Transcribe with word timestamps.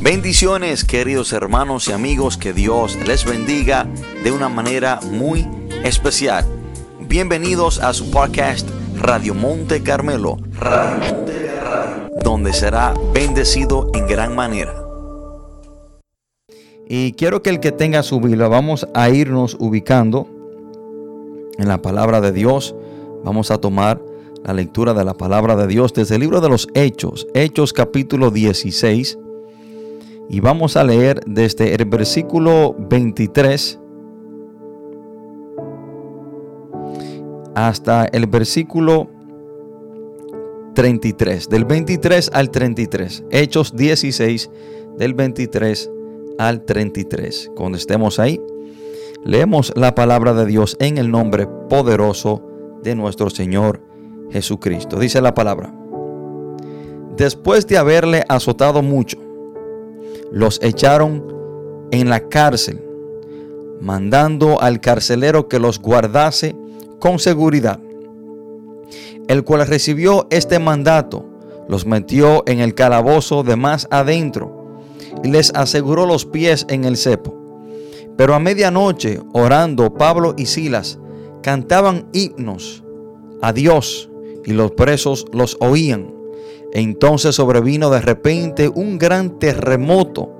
Bendiciones 0.00 0.84
queridos 0.84 1.32
hermanos 1.32 1.88
y 1.88 1.92
amigos, 1.92 2.36
que 2.36 2.52
Dios 2.52 2.98
les 3.06 3.24
bendiga 3.24 3.88
de 4.22 4.30
una 4.30 4.50
manera 4.50 5.00
muy 5.10 5.48
especial. 5.84 6.44
Bienvenidos 7.00 7.80
a 7.80 7.94
su 7.94 8.10
podcast 8.10 8.68
Radio 8.98 9.34
Monte 9.34 9.82
Carmelo, 9.82 10.36
donde 12.22 12.52
será 12.52 12.94
bendecido 13.14 13.90
en 13.94 14.06
gran 14.06 14.36
manera. 14.36 14.74
Y 16.88 17.12
quiero 17.12 17.42
que 17.42 17.50
el 17.50 17.60
que 17.60 17.72
tenga 17.72 18.02
su 18.02 18.20
Biblia, 18.20 18.48
vamos 18.48 18.86
a 18.94 19.08
irnos 19.08 19.56
ubicando 19.58 20.28
en 21.58 21.68
la 21.68 21.80
palabra 21.80 22.20
de 22.20 22.32
Dios. 22.32 22.76
Vamos 23.24 23.50
a 23.50 23.58
tomar 23.58 24.00
la 24.44 24.52
lectura 24.52 24.92
de 24.92 25.04
la 25.04 25.14
palabra 25.14 25.56
de 25.56 25.66
Dios 25.66 25.94
desde 25.94 26.16
el 26.16 26.20
libro 26.20 26.42
de 26.42 26.50
los 26.50 26.68
Hechos, 26.74 27.26
Hechos 27.34 27.72
capítulo 27.72 28.30
16. 28.30 29.18
Y 30.28 30.40
vamos 30.40 30.76
a 30.76 30.84
leer 30.84 31.20
desde 31.26 31.74
el 31.74 31.84
versículo 31.84 32.74
23 32.78 33.80
hasta 37.54 38.04
el 38.06 38.26
versículo 38.26 39.08
33. 40.74 41.48
Del 41.48 41.64
23 41.64 42.30
al 42.34 42.50
33. 42.50 43.24
Hechos 43.30 43.74
16 43.74 44.50
del 44.98 45.14
23 45.14 45.90
al 46.38 46.64
33. 46.64 47.52
Cuando 47.56 47.78
estemos 47.78 48.18
ahí, 48.18 48.40
leemos 49.24 49.72
la 49.74 49.94
palabra 49.94 50.34
de 50.34 50.44
Dios 50.44 50.76
en 50.80 50.98
el 50.98 51.10
nombre 51.10 51.46
poderoso 51.70 52.42
de 52.82 52.94
nuestro 52.94 53.30
Señor 53.30 53.80
Jesucristo. 54.30 54.98
Dice 54.98 55.20
la 55.20 55.34
palabra. 55.34 55.74
Después 57.16 57.66
de 57.66 57.78
haberle 57.78 58.24
azotado 58.28 58.82
mucho, 58.82 59.18
los 60.30 60.60
echaron 60.62 61.24
en 61.90 62.08
la 62.08 62.28
cárcel, 62.28 62.82
mandando 63.80 64.60
al 64.60 64.80
carcelero 64.80 65.48
que 65.48 65.58
los 65.58 65.80
guardase 65.80 66.56
con 66.98 67.18
seguridad, 67.18 67.80
el 69.28 69.44
cual 69.44 69.66
recibió 69.66 70.26
este 70.30 70.58
mandato, 70.58 71.24
los 71.68 71.86
metió 71.86 72.42
en 72.46 72.60
el 72.60 72.74
calabozo 72.74 73.42
de 73.42 73.56
más 73.56 73.88
adentro 73.90 74.80
y 75.22 75.28
les 75.28 75.52
aseguró 75.54 76.06
los 76.06 76.24
pies 76.24 76.66
en 76.68 76.84
el 76.84 76.96
cepo. 76.96 77.34
Pero 78.16 78.34
a 78.34 78.38
medianoche, 78.38 79.20
orando, 79.32 79.94
Pablo 79.94 80.34
y 80.36 80.46
Silas 80.46 80.98
cantaban 81.42 82.08
himnos 82.12 82.82
a 83.42 83.52
Dios 83.52 84.10
y 84.44 84.52
los 84.52 84.72
presos 84.72 85.26
los 85.32 85.56
oían. 85.60 86.15
Entonces 86.76 87.36
sobrevino 87.36 87.88
de 87.88 88.02
repente 88.02 88.68
un 88.68 88.98
gran 88.98 89.38
terremoto, 89.38 90.30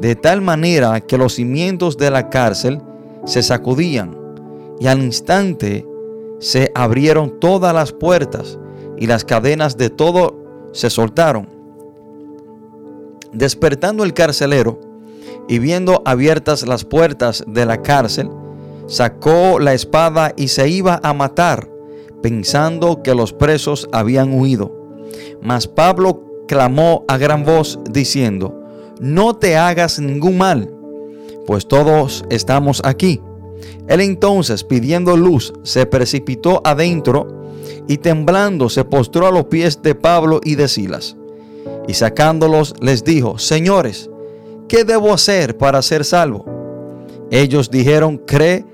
de 0.00 0.16
tal 0.16 0.40
manera 0.40 0.98
que 1.02 1.18
los 1.18 1.34
cimientos 1.34 1.98
de 1.98 2.10
la 2.10 2.30
cárcel 2.30 2.80
se 3.26 3.42
sacudían 3.42 4.16
y 4.80 4.86
al 4.86 5.02
instante 5.02 5.86
se 6.38 6.72
abrieron 6.74 7.38
todas 7.38 7.74
las 7.74 7.92
puertas 7.92 8.58
y 8.96 9.08
las 9.08 9.26
cadenas 9.26 9.76
de 9.76 9.90
todo 9.90 10.70
se 10.72 10.88
soltaron. 10.88 11.50
Despertando 13.34 14.04
el 14.04 14.14
carcelero 14.14 14.80
y 15.50 15.58
viendo 15.58 16.00
abiertas 16.06 16.66
las 16.66 16.86
puertas 16.86 17.44
de 17.46 17.66
la 17.66 17.82
cárcel, 17.82 18.30
sacó 18.86 19.58
la 19.58 19.74
espada 19.74 20.32
y 20.34 20.48
se 20.48 20.66
iba 20.70 20.98
a 21.02 21.12
matar, 21.12 21.68
pensando 22.22 23.02
que 23.02 23.14
los 23.14 23.34
presos 23.34 23.86
habían 23.92 24.32
huido. 24.32 24.77
Mas 25.42 25.66
Pablo 25.66 26.24
clamó 26.46 27.04
a 27.08 27.18
gran 27.18 27.44
voz 27.44 27.78
diciendo, 27.90 28.62
no 29.00 29.36
te 29.36 29.56
hagas 29.56 29.98
ningún 29.98 30.38
mal, 30.38 30.72
pues 31.46 31.66
todos 31.66 32.24
estamos 32.30 32.80
aquí. 32.84 33.20
Él 33.88 34.00
entonces, 34.00 34.64
pidiendo 34.64 35.16
luz, 35.16 35.52
se 35.62 35.86
precipitó 35.86 36.60
adentro 36.64 37.38
y 37.86 37.98
temblando 37.98 38.68
se 38.68 38.84
postró 38.84 39.26
a 39.26 39.30
los 39.30 39.44
pies 39.46 39.80
de 39.82 39.94
Pablo 39.94 40.40
y 40.44 40.54
de 40.56 40.68
Silas. 40.68 41.16
Y 41.86 41.94
sacándolos 41.94 42.74
les 42.80 43.02
dijo, 43.02 43.38
Señores, 43.38 44.10
¿qué 44.68 44.84
debo 44.84 45.12
hacer 45.12 45.56
para 45.56 45.80
ser 45.80 46.04
salvo? 46.04 46.44
Ellos 47.30 47.70
dijeron, 47.70 48.18
cree 48.18 48.64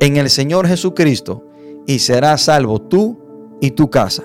en 0.00 0.16
el 0.16 0.30
Señor 0.30 0.66
Jesucristo 0.66 1.44
y 1.86 1.98
serás 1.98 2.42
salvo 2.42 2.80
tú 2.80 3.18
y 3.60 3.72
tu 3.72 3.90
casa. 3.90 4.24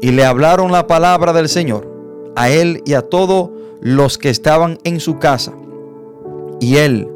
Y 0.00 0.12
le 0.12 0.24
hablaron 0.24 0.72
la 0.72 0.86
palabra 0.86 1.32
del 1.32 1.48
Señor 1.48 1.90
a 2.36 2.50
él 2.50 2.82
y 2.86 2.94
a 2.94 3.02
todos 3.02 3.50
los 3.80 4.18
que 4.18 4.30
estaban 4.30 4.78
en 4.84 5.00
su 5.00 5.18
casa. 5.18 5.52
Y 6.60 6.76
él, 6.76 7.08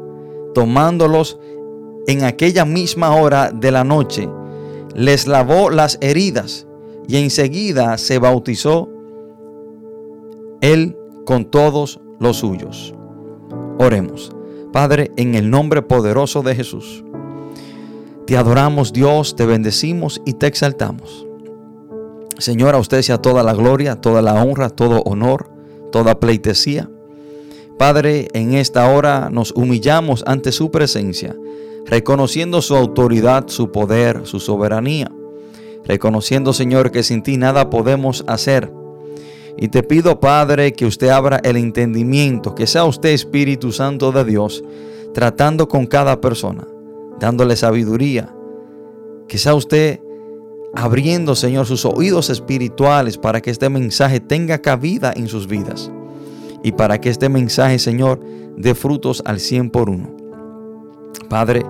tomándolos, 0.53 1.39
en 2.07 2.23
aquella 2.23 2.65
misma 2.65 3.15
hora 3.15 3.51
de 3.51 3.71
la 3.71 3.83
noche, 3.83 4.29
les 4.93 5.27
lavó 5.27 5.69
las 5.69 5.97
heridas 6.01 6.67
y 7.07 7.17
enseguida 7.17 7.97
se 7.97 8.19
bautizó 8.19 8.89
él 10.61 10.97
con 11.25 11.45
todos 11.45 11.99
los 12.19 12.37
suyos. 12.37 12.93
Oremos. 13.77 14.31
Padre, 14.71 15.11
en 15.15 15.35
el 15.35 15.49
nombre 15.49 15.81
poderoso 15.81 16.41
de 16.41 16.55
Jesús, 16.55 17.03
te 18.27 18.35
adoramos 18.35 18.91
Dios, 18.91 19.35
te 19.35 19.45
bendecimos 19.45 20.21
y 20.25 20.33
te 20.33 20.47
exaltamos. 20.47 21.25
Señor, 22.37 22.75
a 22.75 22.79
usted 22.79 23.01
sea 23.01 23.17
toda 23.17 23.43
la 23.43 23.53
gloria, 23.53 23.95
toda 23.95 24.21
la 24.21 24.43
honra, 24.43 24.69
todo 24.69 25.01
honor, 25.03 25.49
toda 25.91 26.19
pleitesía. 26.19 26.89
Padre, 27.77 28.27
en 28.33 28.53
esta 28.53 28.89
hora 28.89 29.29
nos 29.31 29.51
humillamos 29.51 30.23
ante 30.25 30.51
su 30.51 30.71
presencia 30.71 31.35
reconociendo 31.85 32.61
su 32.61 32.75
autoridad, 32.75 33.47
su 33.47 33.71
poder, 33.71 34.21
su 34.25 34.39
soberanía, 34.39 35.11
reconociendo, 35.85 36.51
Señor, 36.51 36.91
que 36.91 37.03
sin 37.03 37.21
ti 37.21 37.37
nada 37.37 37.69
podemos 37.69 38.23
hacer. 38.27 38.71
Y 39.57 39.69
te 39.69 39.83
pido, 39.83 40.19
Padre, 40.19 40.73
que 40.73 40.85
usted 40.85 41.09
abra 41.09 41.39
el 41.43 41.55
entendimiento, 41.57 42.55
que 42.55 42.67
sea 42.67 42.85
usted 42.85 43.09
Espíritu 43.09 43.71
Santo 43.71 44.11
de 44.11 44.25
Dios, 44.25 44.63
tratando 45.13 45.67
con 45.67 45.85
cada 45.85 46.19
persona, 46.19 46.67
dándole 47.19 47.55
sabiduría, 47.55 48.33
que 49.27 49.37
sea 49.37 49.53
usted 49.53 50.01
abriendo, 50.75 51.35
Señor, 51.35 51.65
sus 51.65 51.85
oídos 51.85 52.29
espirituales 52.29 53.17
para 53.17 53.41
que 53.41 53.51
este 53.51 53.69
mensaje 53.69 54.19
tenga 54.19 54.59
cabida 54.59 55.13
en 55.15 55.27
sus 55.27 55.47
vidas 55.47 55.91
y 56.63 56.73
para 56.73 56.99
que 56.99 57.09
este 57.09 57.29
mensaje, 57.29 57.79
Señor, 57.79 58.19
dé 58.57 58.75
frutos 58.75 59.21
al 59.25 59.39
cien 59.39 59.69
por 59.69 59.89
uno. 59.89 60.15
Padre, 61.29 61.65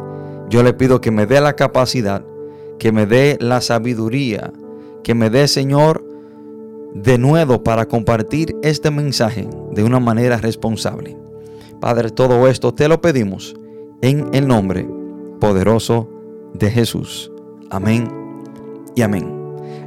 yo 0.50 0.64
le 0.64 0.74
pido 0.74 1.02
que 1.02 1.12
me 1.12 1.26
dé 1.26 1.42
la 1.42 1.56
capacidad, 1.56 2.24
que 2.80 2.92
me 2.92 3.06
dé 3.06 3.38
la 3.40 3.62
sabiduría, 3.62 4.52
que 5.04 5.14
me 5.14 5.30
dé, 5.30 5.48
Señor, 5.48 6.04
de 6.94 7.18
nuevo 7.18 7.64
para 7.64 7.88
compartir 7.88 8.56
este 8.64 8.90
mensaje 8.90 9.48
de 9.72 9.84
una 9.84 10.00
manera 10.00 10.38
responsable. 10.38 11.18
Padre, 11.80 12.10
todo 12.10 12.48
esto 12.48 12.74
te 12.74 12.88
lo 12.88 13.02
pedimos 13.02 13.56
en 14.02 14.30
el 14.34 14.48
nombre 14.48 14.88
poderoso 15.40 16.10
de 16.54 16.72
Jesús. 16.72 17.32
Amén 17.70 18.25
y 18.96 19.02
amén. 19.02 19.36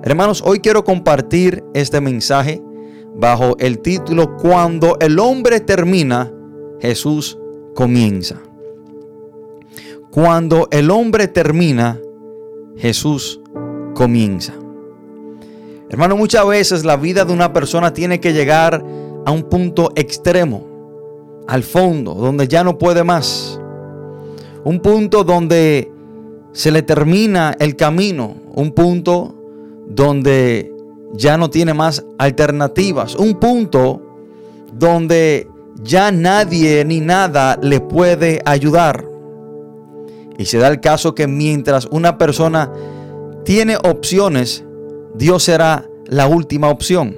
Hermanos, 0.02 0.42
hoy 0.44 0.60
quiero 0.60 0.84
compartir 0.84 1.64
este 1.74 2.00
mensaje 2.00 2.62
bajo 3.14 3.56
el 3.58 3.80
título 3.80 4.36
Cuando 4.36 4.96
el 5.00 5.19
hombre 5.19 5.60
termina, 5.60 6.32
Jesús 6.80 7.38
comienza. 7.74 8.41
Cuando 10.10 10.69
el 10.70 10.91
hombre 10.91 11.28
termina, 11.28 12.00
Jesús 12.76 13.41
comienza. 13.94 14.54
Hermano, 15.90 16.16
muchas 16.16 16.46
veces 16.46 16.84
la 16.84 16.96
vida 16.96 17.25
de 17.25 17.32
una 17.32 17.52
persona 17.52 17.92
tiene 17.92 18.20
que 18.20 18.32
llegar 18.32 18.84
a 19.25 19.30
un 19.30 19.42
punto 19.44 19.90
extremo, 19.96 21.44
al 21.46 21.62
fondo, 21.62 22.14
donde 22.14 22.46
ya 22.46 22.62
no 22.62 22.78
puede 22.78 23.05
más. 23.05 23.58
Un 24.64 24.81
punto 24.81 25.25
donde 25.25 25.90
se 26.52 26.70
le 26.70 26.82
termina 26.82 27.56
el 27.58 27.75
camino, 27.75 28.34
un 28.58 28.72
punto 28.72 29.37
donde 29.87 30.75
ya 31.14 31.38
no 31.38 31.49
tiene 31.49 31.75
más 31.75 32.05
alternativas, 32.19 33.14
un 33.14 33.34
punto 33.38 34.02
donde 34.72 35.49
ya 35.81 36.10
nadie 36.10 36.84
ni 36.84 36.99
nada 36.99 37.56
le 37.62 37.81
puede 37.81 38.43
ayudar. 38.44 39.05
Y 40.37 40.44
se 40.46 40.58
da 40.58 40.66
el 40.69 40.81
caso 40.81 41.14
que 41.14 41.28
mientras 41.28 41.87
una 41.87 42.19
persona 42.19 42.72
tiene 43.44 43.76
opciones, 43.76 44.64
Dios 45.14 45.44
será 45.44 45.88
la 46.06 46.26
última 46.26 46.69
opción. 46.69 47.16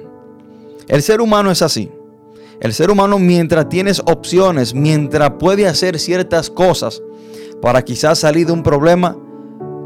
El 0.87 1.01
ser 1.01 1.21
humano 1.21 1.49
es 1.49 1.63
así. 1.63 1.89
El 2.59 2.71
ser 2.71 2.91
humano 2.91 3.17
mientras 3.17 3.67
tienes 3.67 3.99
opciones, 4.05 4.75
mientras 4.75 5.31
puede 5.39 5.67
hacer 5.67 5.97
ciertas 5.97 6.51
cosas 6.51 7.01
para 7.63 7.81
quizás 7.81 8.19
salir 8.19 8.45
de 8.45 8.53
un 8.53 8.61
problema, 8.61 9.17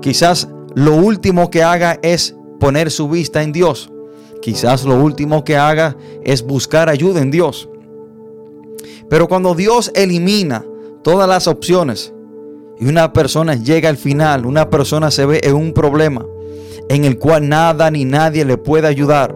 quizás 0.02 0.50
lo 0.76 0.96
último 0.96 1.50
que 1.50 1.64
haga 1.64 2.00
es 2.02 2.36
poner 2.60 2.92
su 2.92 3.10
vista 3.10 3.42
en 3.42 3.52
Dios. 3.52 3.90
Quizás 4.42 4.84
lo 4.84 5.02
último 5.02 5.44
que 5.44 5.58
haga 5.58 5.96
es 6.24 6.44
buscar 6.44 6.90
ayuda 6.90 7.22
en 7.22 7.32
Dios. 7.32 7.70
Pero 9.10 9.28
cuando 9.28 9.56
Dios 9.56 9.92
elimina 9.96 10.66
todas 11.04 11.28
las 11.28 11.48
opciones 11.48 12.14
y 12.80 12.88
una 12.88 13.14
persona 13.14 13.56
llega 13.56 13.90
al 13.90 13.98
final, 13.98 14.46
una 14.46 14.70
persona 14.70 15.12
se 15.12 15.26
ve 15.26 15.42
en 15.44 15.56
un 15.56 15.74
problema 15.74 16.26
en 16.90 17.06
el 17.06 17.18
cual 17.18 17.48
nada 17.48 17.90
ni 17.90 18.06
nadie 18.06 18.46
le 18.46 18.58
puede 18.58 18.88
ayudar, 18.88 19.36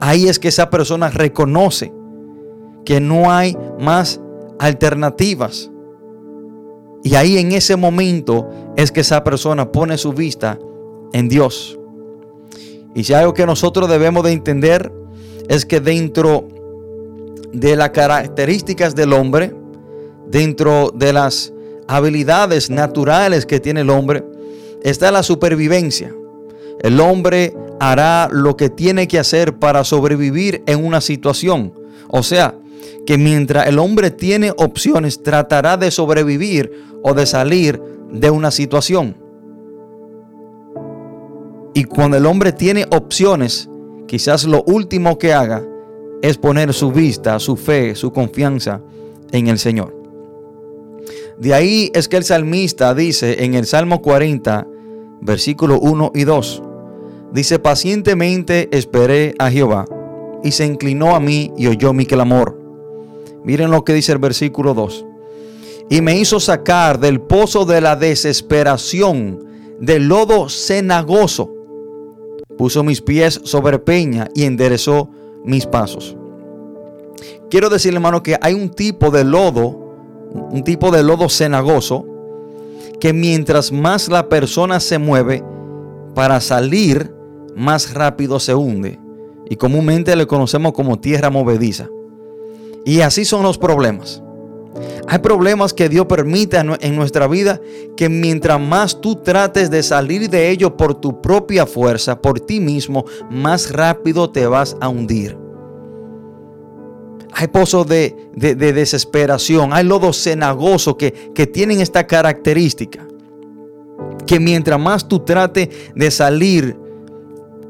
ahí 0.00 0.28
es 0.28 0.38
que 0.38 0.48
esa 0.48 0.70
persona 0.70 1.10
reconoce 1.10 1.92
que 2.84 3.00
no 3.00 3.30
hay 3.30 3.56
más 3.80 4.20
alternativas. 4.58 5.70
Y 7.04 7.16
ahí 7.16 7.36
en 7.36 7.52
ese 7.52 7.76
momento 7.76 8.50
es 8.76 8.90
que 8.90 9.00
esa 9.00 9.22
persona 9.22 9.70
pone 9.70 9.98
su 9.98 10.14
vista 10.14 10.58
en 11.12 11.28
Dios. 11.28 11.78
Y 12.94 13.04
si 13.04 13.12
algo 13.12 13.34
que 13.34 13.44
nosotros 13.44 13.90
debemos 13.90 14.24
de 14.24 14.32
entender 14.32 14.90
es 15.48 15.66
que 15.66 15.80
dentro 15.80 16.48
de 17.52 17.76
las 17.76 17.90
características 17.90 18.94
del 18.94 19.12
hombre, 19.12 19.54
dentro 20.28 20.92
de 20.94 21.12
las 21.12 21.52
habilidades 21.86 22.70
naturales 22.70 23.44
que 23.44 23.60
tiene 23.60 23.82
el 23.82 23.90
hombre, 23.90 24.24
está 24.82 25.10
la 25.10 25.22
supervivencia. 25.22 26.10
El 26.80 27.00
hombre 27.00 27.54
hará 27.80 28.30
lo 28.32 28.56
que 28.56 28.70
tiene 28.70 29.08
que 29.08 29.18
hacer 29.18 29.58
para 29.58 29.84
sobrevivir 29.84 30.62
en 30.66 30.82
una 30.82 31.02
situación. 31.02 31.74
O 32.08 32.22
sea, 32.22 32.54
que 33.06 33.18
mientras 33.18 33.66
el 33.66 33.78
hombre 33.78 34.10
tiene 34.10 34.52
opciones, 34.56 35.22
tratará 35.22 35.76
de 35.76 35.90
sobrevivir 35.90 36.72
o 37.02 37.14
de 37.14 37.26
salir 37.26 37.80
de 38.10 38.30
una 38.30 38.50
situación. 38.50 39.16
Y 41.74 41.84
cuando 41.84 42.16
el 42.16 42.26
hombre 42.26 42.52
tiene 42.52 42.86
opciones, 42.90 43.68
quizás 44.06 44.44
lo 44.44 44.62
último 44.64 45.18
que 45.18 45.32
haga 45.32 45.62
es 46.22 46.38
poner 46.38 46.72
su 46.72 46.92
vista, 46.92 47.38
su 47.38 47.56
fe, 47.56 47.94
su 47.94 48.12
confianza 48.12 48.80
en 49.32 49.48
el 49.48 49.58
Señor. 49.58 49.94
De 51.38 51.52
ahí 51.52 51.90
es 51.94 52.08
que 52.08 52.16
el 52.16 52.24
salmista 52.24 52.94
dice 52.94 53.44
en 53.44 53.54
el 53.54 53.66
Salmo 53.66 54.00
40, 54.00 54.66
versículo 55.20 55.80
1 55.80 56.12
y 56.14 56.24
2, 56.24 56.62
dice, 57.32 57.58
pacientemente 57.58 58.68
esperé 58.70 59.34
a 59.38 59.50
Jehová 59.50 59.84
y 60.44 60.52
se 60.52 60.64
inclinó 60.64 61.16
a 61.16 61.20
mí 61.20 61.52
y 61.58 61.66
oyó 61.66 61.92
mi 61.92 62.06
clamor. 62.06 62.63
Miren 63.44 63.70
lo 63.70 63.84
que 63.84 63.92
dice 63.92 64.12
el 64.12 64.18
versículo 64.18 64.74
2. 64.74 65.04
Y 65.90 66.00
me 66.00 66.18
hizo 66.18 66.40
sacar 66.40 66.98
del 66.98 67.20
pozo 67.20 67.66
de 67.66 67.80
la 67.80 67.94
desesperación, 67.94 69.44
del 69.80 70.08
lodo 70.08 70.48
cenagoso. 70.48 71.50
Puso 72.56 72.82
mis 72.82 73.02
pies 73.02 73.40
sobre 73.44 73.78
peña 73.78 74.28
y 74.34 74.44
enderezó 74.44 75.10
mis 75.44 75.66
pasos. 75.66 76.16
Quiero 77.50 77.68
decirle, 77.68 77.98
hermano, 77.98 78.22
que 78.22 78.38
hay 78.40 78.54
un 78.54 78.70
tipo 78.70 79.10
de 79.10 79.24
lodo, 79.24 79.94
un 80.32 80.64
tipo 80.64 80.90
de 80.90 81.02
lodo 81.02 81.28
cenagoso, 81.28 82.06
que 82.98 83.12
mientras 83.12 83.70
más 83.70 84.08
la 84.08 84.28
persona 84.28 84.80
se 84.80 84.98
mueve 84.98 85.44
para 86.14 86.40
salir, 86.40 87.12
más 87.54 87.92
rápido 87.92 88.40
se 88.40 88.54
hunde. 88.54 88.98
Y 89.50 89.56
comúnmente 89.56 90.16
le 90.16 90.26
conocemos 90.26 90.72
como 90.72 90.98
tierra 90.98 91.28
movediza. 91.28 91.90
Y 92.84 93.00
así 93.00 93.24
son 93.24 93.42
los 93.42 93.58
problemas. 93.58 94.22
Hay 95.06 95.18
problemas 95.18 95.72
que 95.72 95.88
Dios 95.88 96.06
permite 96.06 96.56
en 96.58 96.96
nuestra 96.96 97.28
vida 97.28 97.60
que 97.96 98.08
mientras 98.08 98.60
más 98.60 99.00
tú 99.00 99.16
trates 99.16 99.70
de 99.70 99.82
salir 99.82 100.28
de 100.28 100.50
ello 100.50 100.76
por 100.76 100.94
tu 100.94 101.20
propia 101.20 101.66
fuerza, 101.66 102.20
por 102.20 102.40
ti 102.40 102.60
mismo, 102.60 103.04
más 103.30 103.70
rápido 103.70 104.30
te 104.30 104.46
vas 104.46 104.76
a 104.80 104.88
hundir. 104.88 105.38
Hay 107.32 107.48
pozos 107.48 107.86
de, 107.86 108.16
desesperación, 108.34 109.72
hay 109.72 109.84
lodos 109.84 110.22
cenagosos 110.22 110.96
que, 110.96 111.12
que 111.34 111.46
tienen 111.46 111.80
esta 111.80 112.06
característica. 112.06 113.06
Que 114.26 114.40
mientras 114.40 114.80
más 114.80 115.06
tú 115.06 115.20
trates 115.20 115.68
de 115.94 116.10
salir 116.10 116.76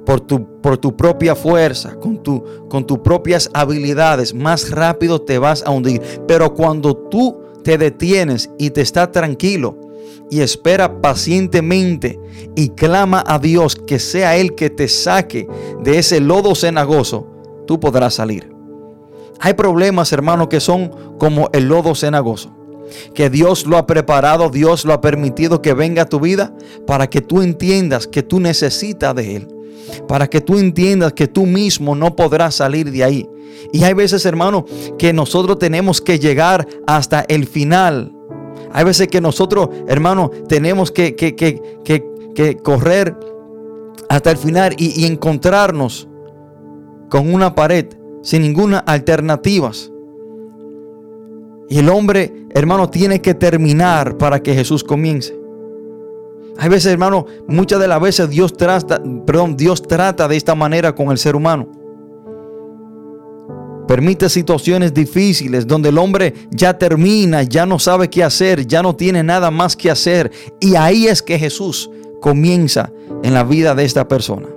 por 0.04 0.20
tu, 0.20 0.60
por 0.60 0.78
tu 0.78 0.96
propia 0.96 1.34
fuerza, 1.34 1.94
con, 1.96 2.22
tu, 2.22 2.44
con 2.68 2.86
tus 2.86 2.98
propias 2.98 3.50
habilidades, 3.54 4.34
más 4.34 4.70
rápido 4.70 5.20
te 5.20 5.38
vas 5.38 5.62
a 5.66 5.70
hundir. 5.70 6.02
Pero 6.26 6.54
cuando 6.54 6.94
tú 6.96 7.40
te 7.62 7.78
detienes 7.78 8.50
y 8.58 8.70
te 8.70 8.82
estás 8.82 9.12
tranquilo 9.12 9.78
y 10.30 10.40
espera 10.40 11.00
pacientemente 11.00 12.18
y 12.54 12.70
clama 12.70 13.24
a 13.26 13.38
Dios 13.38 13.76
que 13.76 13.98
sea 13.98 14.36
Él 14.36 14.54
que 14.54 14.70
te 14.70 14.88
saque 14.88 15.48
de 15.82 15.98
ese 15.98 16.20
lodo 16.20 16.54
cenagoso, 16.54 17.26
tú 17.66 17.80
podrás 17.80 18.14
salir. 18.14 18.52
Hay 19.40 19.54
problemas, 19.54 20.12
hermano, 20.12 20.48
que 20.48 20.60
son 20.60 20.90
como 21.18 21.48
el 21.52 21.68
lodo 21.68 21.94
cenagoso 21.94 22.54
que 23.14 23.30
Dios 23.30 23.66
lo 23.66 23.78
ha 23.78 23.86
preparado, 23.86 24.50
Dios 24.50 24.84
lo 24.84 24.92
ha 24.92 25.00
permitido 25.00 25.62
que 25.62 25.72
venga 25.72 26.02
a 26.02 26.08
tu 26.08 26.20
vida 26.20 26.54
para 26.86 27.08
que 27.08 27.22
tú 27.22 27.40
entiendas 27.40 28.06
que 28.06 28.22
tú 28.22 28.40
necesitas 28.40 29.14
de 29.14 29.36
Él 29.36 29.48
para 30.08 30.28
que 30.28 30.40
tú 30.40 30.58
entiendas 30.58 31.12
que 31.12 31.28
tú 31.28 31.46
mismo 31.46 31.94
no 31.94 32.14
podrás 32.16 32.56
salir 32.56 32.90
de 32.90 33.04
ahí. 33.04 33.28
Y 33.72 33.84
hay 33.84 33.94
veces, 33.94 34.24
hermano, 34.26 34.64
que 34.98 35.12
nosotros 35.12 35.58
tenemos 35.58 36.00
que 36.00 36.18
llegar 36.18 36.66
hasta 36.86 37.24
el 37.28 37.46
final. 37.46 38.12
Hay 38.72 38.84
veces 38.84 39.08
que 39.08 39.20
nosotros, 39.20 39.68
hermano, 39.88 40.30
tenemos 40.48 40.90
que, 40.90 41.14
que, 41.14 42.56
correr 42.62 43.16
hasta 44.08 44.30
el 44.30 44.36
final 44.36 44.74
y, 44.76 45.02
y 45.02 45.06
encontrarnos 45.06 46.08
con 47.08 47.32
una 47.32 47.54
pared 47.54 47.86
sin 48.22 48.42
ninguna 48.42 48.78
alternativa. 48.78 49.70
Y 51.68 51.78
el 51.78 51.88
hombre, 51.88 52.46
hermano, 52.50 52.90
tiene 52.90 53.20
que 53.20 53.34
terminar 53.34 54.18
para 54.18 54.42
que 54.42 54.54
Jesús 54.54 54.84
comience. 54.84 55.43
Hay 56.58 56.68
veces, 56.68 56.92
hermano, 56.92 57.26
muchas 57.48 57.80
de 57.80 57.88
las 57.88 58.00
veces 58.00 58.30
Dios 58.30 58.56
trata, 58.56 59.02
perdón, 59.26 59.56
Dios 59.56 59.82
trata 59.82 60.28
de 60.28 60.36
esta 60.36 60.54
manera 60.54 60.94
con 60.94 61.10
el 61.10 61.18
ser 61.18 61.34
humano. 61.34 61.68
Permite 63.88 64.28
situaciones 64.28 64.94
difíciles 64.94 65.66
donde 65.66 65.90
el 65.90 65.98
hombre 65.98 66.32
ya 66.50 66.78
termina, 66.78 67.42
ya 67.42 67.66
no 67.66 67.78
sabe 67.78 68.08
qué 68.08 68.24
hacer, 68.24 68.66
ya 68.66 68.82
no 68.82 68.96
tiene 68.96 69.22
nada 69.22 69.50
más 69.50 69.76
que 69.76 69.90
hacer. 69.90 70.30
Y 70.60 70.74
ahí 70.76 71.06
es 71.06 71.22
que 71.22 71.38
Jesús 71.38 71.90
comienza 72.20 72.90
en 73.22 73.34
la 73.34 73.44
vida 73.44 73.74
de 73.74 73.84
esta 73.84 74.08
persona. 74.08 74.48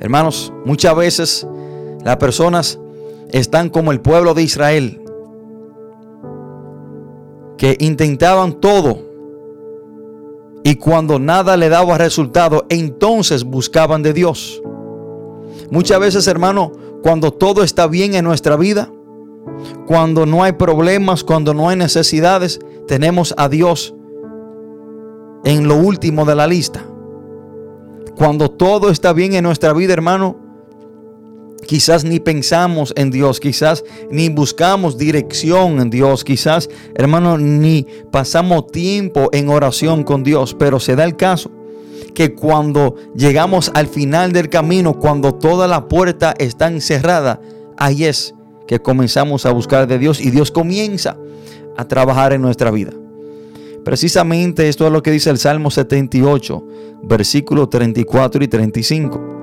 Hermanos, 0.00 0.52
muchas 0.66 0.94
veces 0.96 1.46
las 2.04 2.16
personas 2.16 2.78
están 3.32 3.70
como 3.70 3.92
el 3.92 4.00
pueblo 4.00 4.34
de 4.34 4.42
Israel, 4.42 5.00
que 7.56 7.76
intentaban 7.78 8.60
todo 8.60 9.09
y 10.62 10.76
cuando 10.76 11.18
nada 11.18 11.56
le 11.56 11.68
daba 11.68 11.98
resultado, 11.98 12.66
entonces 12.68 13.44
buscaban 13.44 14.02
de 14.02 14.12
Dios. 14.12 14.62
Muchas 15.70 16.00
veces, 16.00 16.26
hermano, 16.26 16.72
cuando 17.02 17.32
todo 17.32 17.62
está 17.62 17.86
bien 17.86 18.14
en 18.14 18.24
nuestra 18.24 18.56
vida, 18.56 18.92
cuando 19.86 20.26
no 20.26 20.42
hay 20.42 20.52
problemas, 20.52 21.24
cuando 21.24 21.54
no 21.54 21.68
hay 21.68 21.76
necesidades, 21.76 22.60
tenemos 22.86 23.34
a 23.36 23.48
Dios 23.48 23.94
en 25.44 25.66
lo 25.66 25.76
último 25.76 26.24
de 26.24 26.34
la 26.34 26.46
lista. 26.46 26.84
Cuando 28.16 28.50
todo 28.50 28.90
está 28.90 29.12
bien 29.12 29.32
en 29.32 29.44
nuestra 29.44 29.72
vida, 29.72 29.94
hermano, 29.94 30.49
Quizás 31.66 32.04
ni 32.04 32.20
pensamos 32.20 32.92
en 32.96 33.10
Dios, 33.10 33.38
quizás 33.38 33.84
ni 34.10 34.28
buscamos 34.28 34.98
dirección 34.98 35.80
en 35.80 35.90
Dios, 35.90 36.24
quizás, 36.24 36.68
hermano, 36.94 37.38
ni 37.38 37.86
pasamos 38.10 38.66
tiempo 38.68 39.28
en 39.32 39.48
oración 39.48 40.02
con 40.02 40.22
Dios, 40.22 40.54
pero 40.58 40.80
se 40.80 40.96
da 40.96 41.04
el 41.04 41.16
caso 41.16 41.50
que 42.14 42.34
cuando 42.34 42.96
llegamos 43.14 43.70
al 43.74 43.86
final 43.86 44.32
del 44.32 44.48
camino, 44.48 44.98
cuando 44.98 45.34
toda 45.34 45.68
la 45.68 45.86
puerta 45.86 46.34
está 46.38 46.68
encerrada, 46.68 47.40
ahí 47.76 48.04
es 48.04 48.34
que 48.66 48.80
comenzamos 48.80 49.46
a 49.46 49.52
buscar 49.52 49.86
de 49.86 49.98
Dios 49.98 50.20
y 50.20 50.30
Dios 50.30 50.50
comienza 50.50 51.16
a 51.76 51.86
trabajar 51.86 52.32
en 52.32 52.42
nuestra 52.42 52.70
vida. 52.70 52.92
Precisamente 53.84 54.68
esto 54.68 54.86
es 54.86 54.92
lo 54.92 55.02
que 55.02 55.10
dice 55.10 55.30
el 55.30 55.38
Salmo 55.38 55.70
78, 55.70 56.64
versículos 57.02 57.70
34 57.70 58.44
y 58.44 58.48
35. 58.48 59.39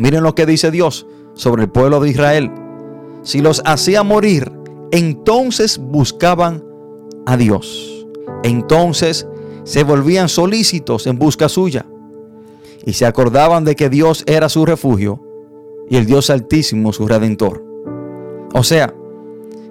Miren 0.00 0.22
lo 0.22 0.34
que 0.34 0.46
dice 0.46 0.70
Dios 0.70 1.06
sobre 1.34 1.64
el 1.64 1.68
pueblo 1.68 2.00
de 2.00 2.08
Israel. 2.08 2.50
Si 3.22 3.42
los 3.42 3.60
hacía 3.66 4.02
morir, 4.02 4.50
entonces 4.92 5.76
buscaban 5.76 6.64
a 7.26 7.36
Dios. 7.36 8.06
Entonces 8.42 9.28
se 9.64 9.84
volvían 9.84 10.30
solícitos 10.30 11.06
en 11.06 11.18
busca 11.18 11.50
suya. 11.50 11.84
Y 12.86 12.94
se 12.94 13.04
acordaban 13.04 13.66
de 13.66 13.76
que 13.76 13.90
Dios 13.90 14.24
era 14.26 14.48
su 14.48 14.64
refugio 14.64 15.20
y 15.90 15.96
el 15.98 16.06
Dios 16.06 16.30
altísimo 16.30 16.94
su 16.94 17.06
redentor. 17.06 17.62
O 18.54 18.62
sea, 18.62 18.94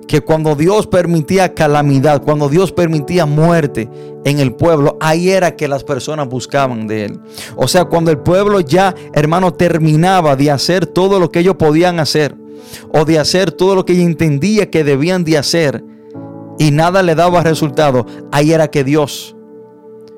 que 0.10 0.22
cuando 0.22 0.56
Dios 0.56 0.88
permitía 0.88 1.54
calamidad, 1.54 2.24
cuando 2.24 2.50
Dios 2.50 2.72
permitía 2.72 3.28
muerte 3.28 3.88
en 4.25 4.39
el 4.39 4.56
pueblo, 4.56 4.98
ahí 5.00 5.30
era 5.30 5.56
que 5.56 5.68
las 5.68 5.84
personas 5.84 6.28
buscaban 6.28 6.88
de 6.88 7.06
Él. 7.06 7.20
O 7.56 7.68
sea, 7.68 7.86
cuando 7.86 8.10
el 8.10 8.18
pueblo 8.18 8.60
ya, 8.60 8.96
hermano, 9.13 9.54
terminaba 9.54 10.36
de 10.36 10.50
hacer 10.50 10.88
todo 10.88 11.20
lo 11.20 11.30
que 11.30 11.42
ellos 11.42 11.58
podían 11.58 12.00
hacer, 12.00 12.36
o 12.92 13.06
de 13.06 13.20
hacer 13.20 13.51
todo 13.51 13.75
lo 13.75 13.86
que 13.86 13.94
ella 13.94 14.01
entendía 14.01 14.72
que 14.72 14.84
debían 14.84 15.24
de 15.24 15.38
hacer 15.38 15.86
y 16.58 16.72
nada 16.72 17.04
le 17.04 17.13
daba 17.13 17.44
resultado, 17.44 18.08
ahí 18.32 18.51
era 18.51 18.68
que 18.70 18.84
Dios 18.84 19.36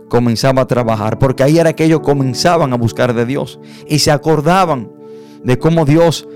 comenzaba 0.08 0.62
a 0.62 0.68
trabajar, 0.68 1.20
porque 1.20 1.44
ahí 1.44 1.60
era 1.60 1.74
que 1.74 1.84
ellos 1.84 2.00
comenzaban 2.00 2.72
a 2.72 2.78
buscar 2.78 3.14
de 3.14 3.26
Dios 3.26 3.60
y 3.90 4.00
se 4.00 4.12
acordaban 4.12 4.90
de 5.44 5.60
cómo 5.60 5.84
Dios 5.84 6.30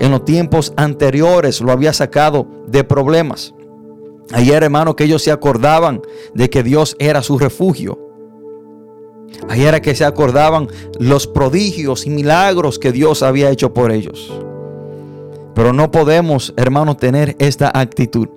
en 0.00 0.10
los 0.10 0.24
tiempos 0.24 0.72
anteriores 0.76 1.60
lo 1.60 1.70
había 1.70 1.92
sacado 1.92 2.46
de 2.66 2.82
problemas. 2.84 3.54
Ayer, 4.32 4.62
hermano, 4.62 4.96
que 4.96 5.04
ellos 5.04 5.22
se 5.22 5.30
acordaban 5.30 6.00
de 6.34 6.48
que 6.48 6.62
Dios 6.62 6.96
era 6.98 7.22
su 7.22 7.38
refugio. 7.38 7.98
Ayer 9.48 9.68
era 9.68 9.80
que 9.80 9.94
se 9.94 10.04
acordaban 10.04 10.68
los 10.98 11.26
prodigios 11.26 12.06
y 12.06 12.10
milagros 12.10 12.78
que 12.78 12.92
Dios 12.92 13.22
había 13.22 13.50
hecho 13.50 13.74
por 13.74 13.92
ellos. 13.92 14.32
Pero 15.54 15.72
no 15.74 15.90
podemos, 15.90 16.54
hermano, 16.56 16.96
tener 16.96 17.36
esta 17.38 17.70
actitud. 17.74 18.28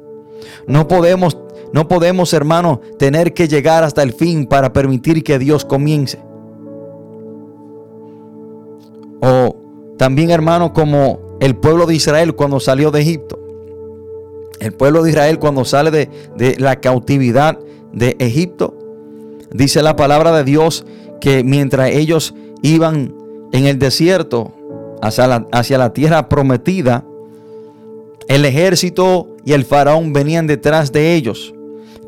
No 0.67 0.89
podemos, 0.89 1.37
no 1.71 1.87
podemos, 1.87 2.33
hermano, 2.33 2.81
tener 2.99 3.33
que 3.33 3.47
llegar 3.47 3.85
hasta 3.85 4.03
el 4.03 4.11
fin 4.11 4.47
para 4.47 4.73
permitir 4.73 5.23
que 5.23 5.39
Dios 5.39 5.63
comience. 5.63 6.19
O 9.21 9.55
también, 9.97 10.31
hermano, 10.31 10.73
como 10.73 11.22
el 11.43 11.57
pueblo 11.57 11.85
de 11.85 11.95
Israel 11.95 12.35
cuando 12.35 12.61
salió 12.61 12.89
de 12.89 13.01
Egipto. 13.01 13.37
El 14.61 14.71
pueblo 14.71 15.03
de 15.03 15.09
Israel 15.09 15.39
cuando 15.39 15.65
sale 15.65 15.91
de, 15.91 16.55
la 16.57 16.77
cautividad 16.77 17.59
de 17.91 18.15
Egipto, 18.19 18.73
dice 19.51 19.83
la 19.83 19.97
palabra 19.97 20.31
de 20.31 20.45
Dios 20.45 20.85
que 21.19 21.43
mientras 21.43 21.89
ellos 21.89 22.33
iban 22.61 23.13
en 23.51 23.65
el 23.65 23.77
desierto 23.77 24.53
hacia 25.01 25.27
la, 25.27 25.45
hacia 25.51 25.77
la 25.77 25.91
tierra 25.91 26.29
prometida, 26.29 27.03
el 28.29 28.45
ejército 28.45 29.27
y 29.43 29.51
el 29.51 29.65
faraón 29.65 30.13
venían 30.13 30.47
detrás 30.47 30.93
de 30.93 31.13
ellos. 31.13 31.53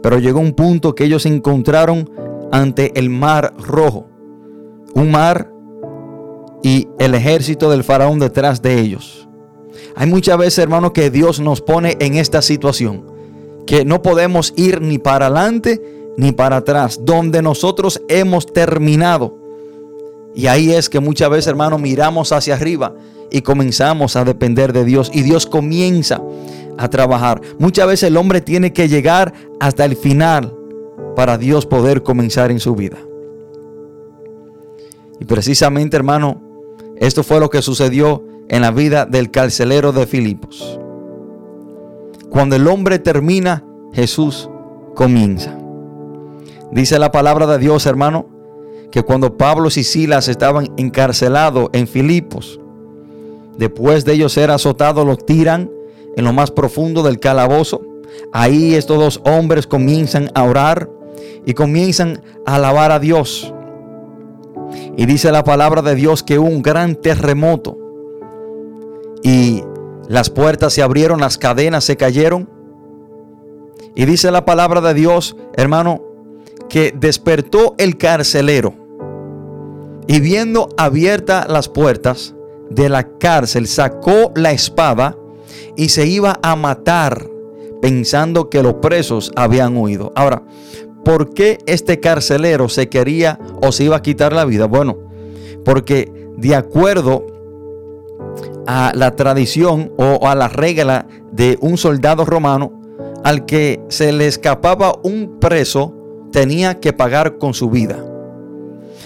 Pero 0.01 0.19
llegó 0.19 0.39
un 0.39 0.53
punto 0.53 0.95
que 0.95 1.03
ellos 1.03 1.23
se 1.23 1.29
encontraron 1.29 2.09
ante 2.53 2.97
el 2.97 3.09
mar 3.09 3.53
rojo. 3.57 4.07
Un 4.93 5.11
mar 5.11 5.51
y 6.65 6.87
el 6.97 7.13
ejército 7.13 7.69
del 7.69 7.83
faraón 7.83 8.17
detrás 8.17 8.59
de 8.61 8.79
ellos. 8.79 9.25
Hay 9.95 10.07
muchas 10.07 10.37
veces, 10.37 10.59
hermano, 10.59 10.93
que 10.93 11.09
Dios 11.09 11.39
nos 11.39 11.61
pone 11.61 11.95
en 11.99 12.15
esta 12.15 12.41
situación, 12.41 13.05
que 13.65 13.85
no 13.85 14.01
podemos 14.01 14.53
ir 14.57 14.81
ni 14.81 14.97
para 14.97 15.27
adelante 15.27 15.81
ni 16.17 16.31
para 16.31 16.57
atrás, 16.57 16.99
donde 17.03 17.41
nosotros 17.41 18.01
hemos 18.07 18.45
terminado. 18.45 19.37
Y 20.33 20.47
ahí 20.47 20.71
es 20.73 20.89
que 20.89 20.99
muchas 20.99 21.29
veces, 21.29 21.47
hermano, 21.47 21.77
miramos 21.77 22.31
hacia 22.31 22.55
arriba 22.55 22.93
y 23.31 23.41
comenzamos 23.41 24.15
a 24.15 24.23
depender 24.23 24.73
de 24.73 24.85
Dios 24.85 25.11
y 25.13 25.21
Dios 25.21 25.45
comienza 25.45 26.21
a 26.77 26.89
trabajar. 26.89 27.41
Muchas 27.57 27.87
veces 27.87 28.09
el 28.09 28.17
hombre 28.17 28.41
tiene 28.41 28.73
que 28.73 28.87
llegar 28.87 29.33
hasta 29.59 29.85
el 29.85 29.95
final 29.95 30.53
para 31.15 31.37
Dios 31.37 31.65
poder 31.65 32.03
comenzar 32.03 32.51
en 32.51 32.59
su 32.59 32.75
vida. 32.75 32.97
Y 35.19 35.25
precisamente, 35.25 35.95
hermano, 35.95 36.41
esto 36.97 37.23
fue 37.23 37.39
lo 37.39 37.49
que 37.49 37.61
sucedió 37.61 38.23
en 38.49 38.61
la 38.61 38.71
vida 38.71 39.05
del 39.05 39.31
carcelero 39.31 39.91
de 39.91 40.05
Filipos. 40.05 40.79
Cuando 42.29 42.55
el 42.55 42.67
hombre 42.67 42.99
termina, 42.99 43.63
Jesús 43.93 44.49
comienza. 44.93 45.57
Dice 46.71 46.99
la 46.99 47.11
palabra 47.11 47.47
de 47.47 47.57
Dios, 47.59 47.85
hermano, 47.85 48.27
que 48.91 49.03
cuando 49.03 49.37
Pablo 49.37 49.67
y 49.67 49.83
Silas 49.83 50.27
estaban 50.27 50.71
encarcelados 50.77 51.69
en 51.73 51.87
Filipos, 51.87 52.59
después 53.57 54.05
de 54.05 54.13
ellos 54.13 54.33
ser 54.33 54.51
azotados, 54.51 55.05
los 55.05 55.25
tiran 55.25 55.71
en 56.15 56.25
lo 56.25 56.33
más 56.33 56.51
profundo 56.51 57.03
del 57.03 57.19
calabozo. 57.19 57.81
Ahí 58.31 58.75
estos 58.75 58.97
dos 58.97 59.21
hombres 59.25 59.67
comienzan 59.67 60.29
a 60.33 60.43
orar 60.43 60.89
y 61.45 61.53
comienzan 61.53 62.21
a 62.45 62.55
alabar 62.55 62.91
a 62.91 62.99
Dios. 62.99 63.53
Y 64.97 65.05
dice 65.05 65.31
la 65.31 65.43
palabra 65.43 65.81
de 65.81 65.95
Dios 65.95 66.23
que 66.23 66.39
un 66.39 66.61
gran 66.61 66.95
terremoto 66.95 67.84
y 69.25 69.63
las 70.08 70.29
puertas 70.29 70.74
se 70.74 70.84
abrieron, 70.84 71.20
las 71.20 71.39
cadenas 71.39 71.84
se 71.84 71.98
cayeron. 71.98 72.48
Y 73.96 74.05
dice 74.05 74.29
la 74.29 74.46
palabra 74.46 74.82
de 74.82 74.94
Dios, 74.94 75.36
hermano, 75.55 76.03
que 76.70 76.94
despertó 76.96 77.74
el 77.79 77.98
carcelero 77.98 78.75
y 80.05 80.20
viendo 80.20 80.70
abiertas 80.77 81.50
las 81.50 81.70
puertas 81.70 82.36
de 82.70 82.88
la 82.88 83.17
cárcel, 83.17 83.67
sacó 83.67 84.32
la 84.36 84.51
espada 84.51 85.17
y 85.75 85.89
se 85.89 86.05
iba 86.05 86.39
a 86.44 86.55
matar 86.55 87.27
pensando 87.82 88.51
que 88.51 88.62
los 88.62 88.75
presos 88.75 89.32
habían 89.36 89.75
huido. 89.75 90.13
Ahora, 90.15 90.44
¿por 91.03 91.34
qué 91.34 91.58
este 91.65 92.00
carcelero 92.00 92.70
se 92.70 92.89
quería 92.89 93.39
o 93.63 93.72
se 93.72 93.86
iba 93.86 93.96
a 93.96 94.01
quitar 94.03 94.34
la 94.34 94.46
vida? 94.46 94.67
Bueno, 94.67 95.00
porque 95.63 96.12
de 96.38 96.53
acuerdo 96.53 97.34
a 98.67 98.91
la 98.95 99.15
tradición 99.15 99.91
o 99.98 100.27
a 100.27 100.36
la 100.36 100.48
regla 100.48 101.07
de 101.31 101.57
un 101.62 101.77
soldado 101.77 102.25
romano, 102.25 102.81
al 103.24 103.45
que 103.45 103.81
se 103.89 104.12
le 104.12 104.27
escapaba 104.27 104.95
un 105.03 105.39
preso, 105.39 105.93
tenía 106.31 106.79
que 106.79 106.93
pagar 106.93 107.38
con 107.38 107.53
su 107.53 107.69
vida. 107.69 108.03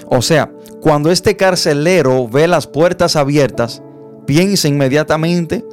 O 0.08 0.22
sea, 0.22 0.52
cuando 0.82 1.12
este 1.12 1.36
carcelero 1.36 2.28
ve 2.28 2.48
las 2.48 2.68
puertas 2.68 3.16
abiertas, 3.16 3.82
piensa 4.26 4.68
inmediatamente 4.68 5.66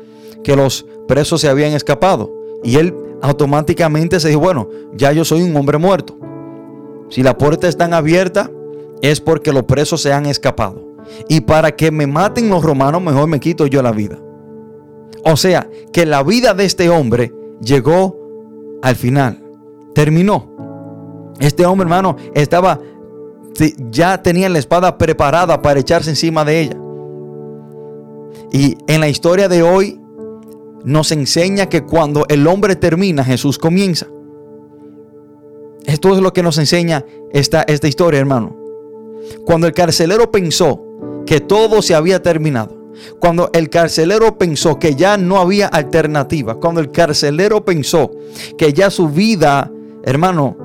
que 0.42 0.56
los 0.56 0.86
presos 1.08 1.40
se 1.40 1.48
habían 1.48 1.72
escapado. 1.72 2.32
Y 2.62 2.76
él 2.76 2.94
automáticamente 3.22 4.20
se 4.20 4.28
dijo, 4.28 4.40
bueno, 4.40 4.68
ya 4.94 5.12
yo 5.12 5.24
soy 5.24 5.42
un 5.42 5.56
hombre 5.56 5.78
muerto. 5.78 6.16
Si 7.08 7.22
la 7.22 7.38
puerta 7.38 7.68
está 7.68 7.84
abierta, 7.96 8.50
es 9.02 9.20
porque 9.20 9.52
los 9.52 9.64
presos 9.64 10.02
se 10.02 10.12
han 10.12 10.26
escapado. 10.26 10.85
Y 11.28 11.40
para 11.40 11.74
que 11.74 11.90
me 11.90 12.06
maten 12.06 12.48
los 12.48 12.64
romanos, 12.64 13.02
mejor 13.02 13.28
me 13.28 13.40
quito 13.40 13.66
yo 13.66 13.82
la 13.82 13.92
vida. 13.92 14.18
O 15.24 15.36
sea, 15.36 15.68
que 15.92 16.06
la 16.06 16.22
vida 16.22 16.54
de 16.54 16.64
este 16.64 16.88
hombre 16.88 17.32
llegó 17.60 18.16
al 18.82 18.96
final. 18.96 19.42
Terminó. 19.94 21.34
Este 21.40 21.66
hombre, 21.66 21.84
hermano, 21.84 22.16
estaba, 22.34 22.80
ya 23.90 24.22
tenía 24.22 24.48
la 24.48 24.58
espada 24.58 24.96
preparada 24.96 25.60
para 25.60 25.80
echarse 25.80 26.10
encima 26.10 26.44
de 26.44 26.60
ella. 26.60 26.76
Y 28.52 28.76
en 28.86 29.00
la 29.00 29.08
historia 29.08 29.48
de 29.48 29.62
hoy 29.62 30.00
nos 30.84 31.10
enseña 31.10 31.66
que 31.66 31.82
cuando 31.82 32.24
el 32.28 32.46
hombre 32.46 32.76
termina, 32.76 33.24
Jesús 33.24 33.58
comienza. 33.58 34.06
Esto 35.84 36.14
es 36.14 36.20
lo 36.20 36.32
que 36.32 36.42
nos 36.42 36.58
enseña 36.58 37.04
esta, 37.32 37.62
esta 37.62 37.88
historia, 37.88 38.20
hermano. 38.20 38.56
Cuando 39.44 39.66
el 39.66 39.72
carcelero 39.72 40.30
pensó 40.30 40.85
que 41.26 41.40
todo 41.40 41.82
se 41.82 41.94
había 41.94 42.22
terminado. 42.22 42.76
Cuando 43.18 43.50
el 43.52 43.68
carcelero 43.68 44.38
pensó 44.38 44.78
que 44.78 44.94
ya 44.94 45.16
no 45.18 45.38
había 45.38 45.66
alternativa, 45.66 46.54
cuando 46.54 46.80
el 46.80 46.90
carcelero 46.90 47.64
pensó 47.64 48.10
que 48.56 48.72
ya 48.72 48.90
su 48.90 49.08
vida, 49.08 49.70
hermano, 50.02 50.56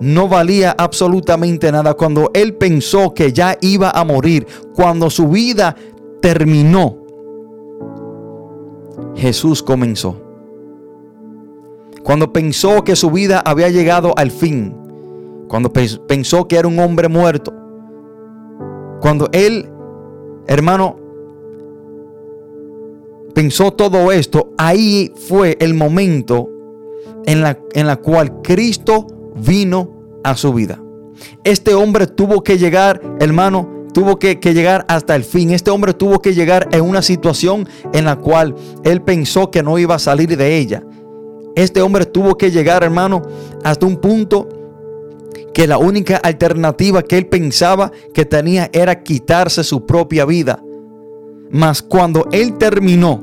no 0.00 0.28
valía 0.28 0.74
absolutamente 0.76 1.70
nada, 1.72 1.94
cuando 1.94 2.30
él 2.34 2.54
pensó 2.54 3.14
que 3.14 3.32
ya 3.32 3.58
iba 3.60 3.90
a 3.90 4.04
morir, 4.04 4.46
cuando 4.74 5.10
su 5.10 5.28
vida 5.28 5.76
terminó, 6.20 6.98
Jesús 9.14 9.62
comenzó. 9.62 10.22
Cuando 12.02 12.32
pensó 12.32 12.84
que 12.84 12.94
su 12.94 13.10
vida 13.10 13.40
había 13.40 13.68
llegado 13.68 14.14
al 14.16 14.30
fin, 14.30 14.76
cuando 15.48 15.72
pensó 15.72 16.46
que 16.46 16.56
era 16.56 16.68
un 16.68 16.78
hombre 16.78 17.08
muerto, 17.08 17.52
cuando 19.00 19.28
él 19.32 19.68
hermano, 20.46 20.96
pensó 23.34 23.72
todo 23.72 24.12
esto, 24.12 24.50
ahí 24.56 25.12
fue 25.28 25.56
el 25.60 25.74
momento 25.74 26.48
en 27.26 27.42
la, 27.42 27.58
en 27.74 27.86
la 27.86 27.96
cual 27.96 28.40
Cristo 28.42 29.06
vino 29.36 30.20
a 30.24 30.36
su 30.36 30.52
vida. 30.52 30.82
Este 31.44 31.74
hombre 31.74 32.06
tuvo 32.06 32.42
que 32.42 32.58
llegar, 32.58 33.00
hermano, 33.20 33.86
tuvo 33.92 34.18
que, 34.18 34.38
que, 34.40 34.54
llegar 34.54 34.84
hasta 34.88 35.16
el 35.16 35.24
fin. 35.24 35.50
Este 35.50 35.70
hombre 35.70 35.94
tuvo 35.94 36.20
que 36.20 36.34
llegar 36.34 36.68
en 36.72 36.82
una 36.82 37.02
situación 37.02 37.68
en 37.92 38.04
la 38.04 38.16
cual 38.16 38.54
él 38.84 39.02
pensó 39.02 39.50
que 39.50 39.62
no 39.62 39.78
iba 39.78 39.94
a 39.94 39.98
salir 39.98 40.36
de 40.36 40.56
ella. 40.56 40.82
Este 41.54 41.80
hombre 41.80 42.04
tuvo 42.04 42.36
que 42.36 42.50
llegar, 42.50 42.84
hermano, 42.84 43.22
hasta 43.64 43.86
un 43.86 43.96
punto 43.96 44.48
que 45.52 45.66
la 45.66 45.78
única 45.78 46.16
alternativa 46.16 47.02
que 47.02 47.18
él 47.18 47.26
pensaba 47.26 47.92
que 48.12 48.24
tenía 48.24 48.70
era 48.72 49.02
quitarse 49.02 49.64
su 49.64 49.86
propia 49.86 50.24
vida. 50.24 50.62
Mas 51.50 51.82
cuando 51.82 52.26
él 52.32 52.58
terminó, 52.58 53.22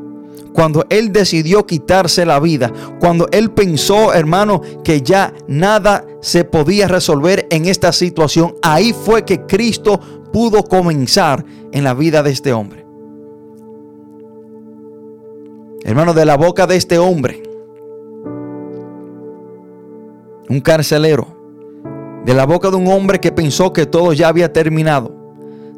cuando 0.54 0.86
él 0.90 1.12
decidió 1.12 1.66
quitarse 1.66 2.26
la 2.26 2.40
vida, 2.40 2.72
cuando 3.00 3.28
él 3.32 3.52
pensó, 3.52 4.14
hermano, 4.14 4.62
que 4.84 5.02
ya 5.02 5.34
nada 5.48 6.06
se 6.22 6.44
podía 6.44 6.88
resolver 6.88 7.48
en 7.50 7.66
esta 7.66 7.92
situación, 7.92 8.56
ahí 8.62 8.94
fue 8.94 9.26
que 9.26 9.42
Cristo 9.42 10.00
pudo 10.32 10.64
comenzar 10.64 11.44
en 11.72 11.84
la 11.84 11.94
vida 11.94 12.24
de 12.24 12.32
este 12.32 12.54
hombre. 12.54 12.86
Hermano, 15.84 16.14
de 16.14 16.26
la 16.26 16.38
boca 16.38 16.66
de 16.66 16.78
este 16.78 16.98
hombre, 16.98 17.44
un 20.50 20.62
carcelero, 20.62 21.33
de 22.26 22.34
la 22.34 22.46
boca 22.46 22.70
de 22.70 22.78
un 22.78 22.88
hombre 22.88 23.20
que 23.20 23.32
pensó 23.32 23.74
que 23.74 23.86
todo 23.86 24.14
ya 24.14 24.30
había 24.30 24.54
terminado, 24.54 25.12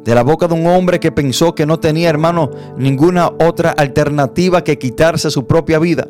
de 0.04 0.14
la 0.14 0.22
boca 0.22 0.46
de 0.46 0.54
un 0.54 0.66
hombre 0.66 1.00
que 1.00 1.10
pensó 1.10 1.54
que 1.54 1.66
no 1.66 1.80
tenía, 1.80 2.08
hermano, 2.08 2.50
ninguna 2.76 3.28
otra 3.40 3.70
alternativa 3.70 4.62
que 4.62 4.78
quitarse 4.78 5.30
su 5.30 5.46
propia 5.46 5.80
vida, 5.80 6.08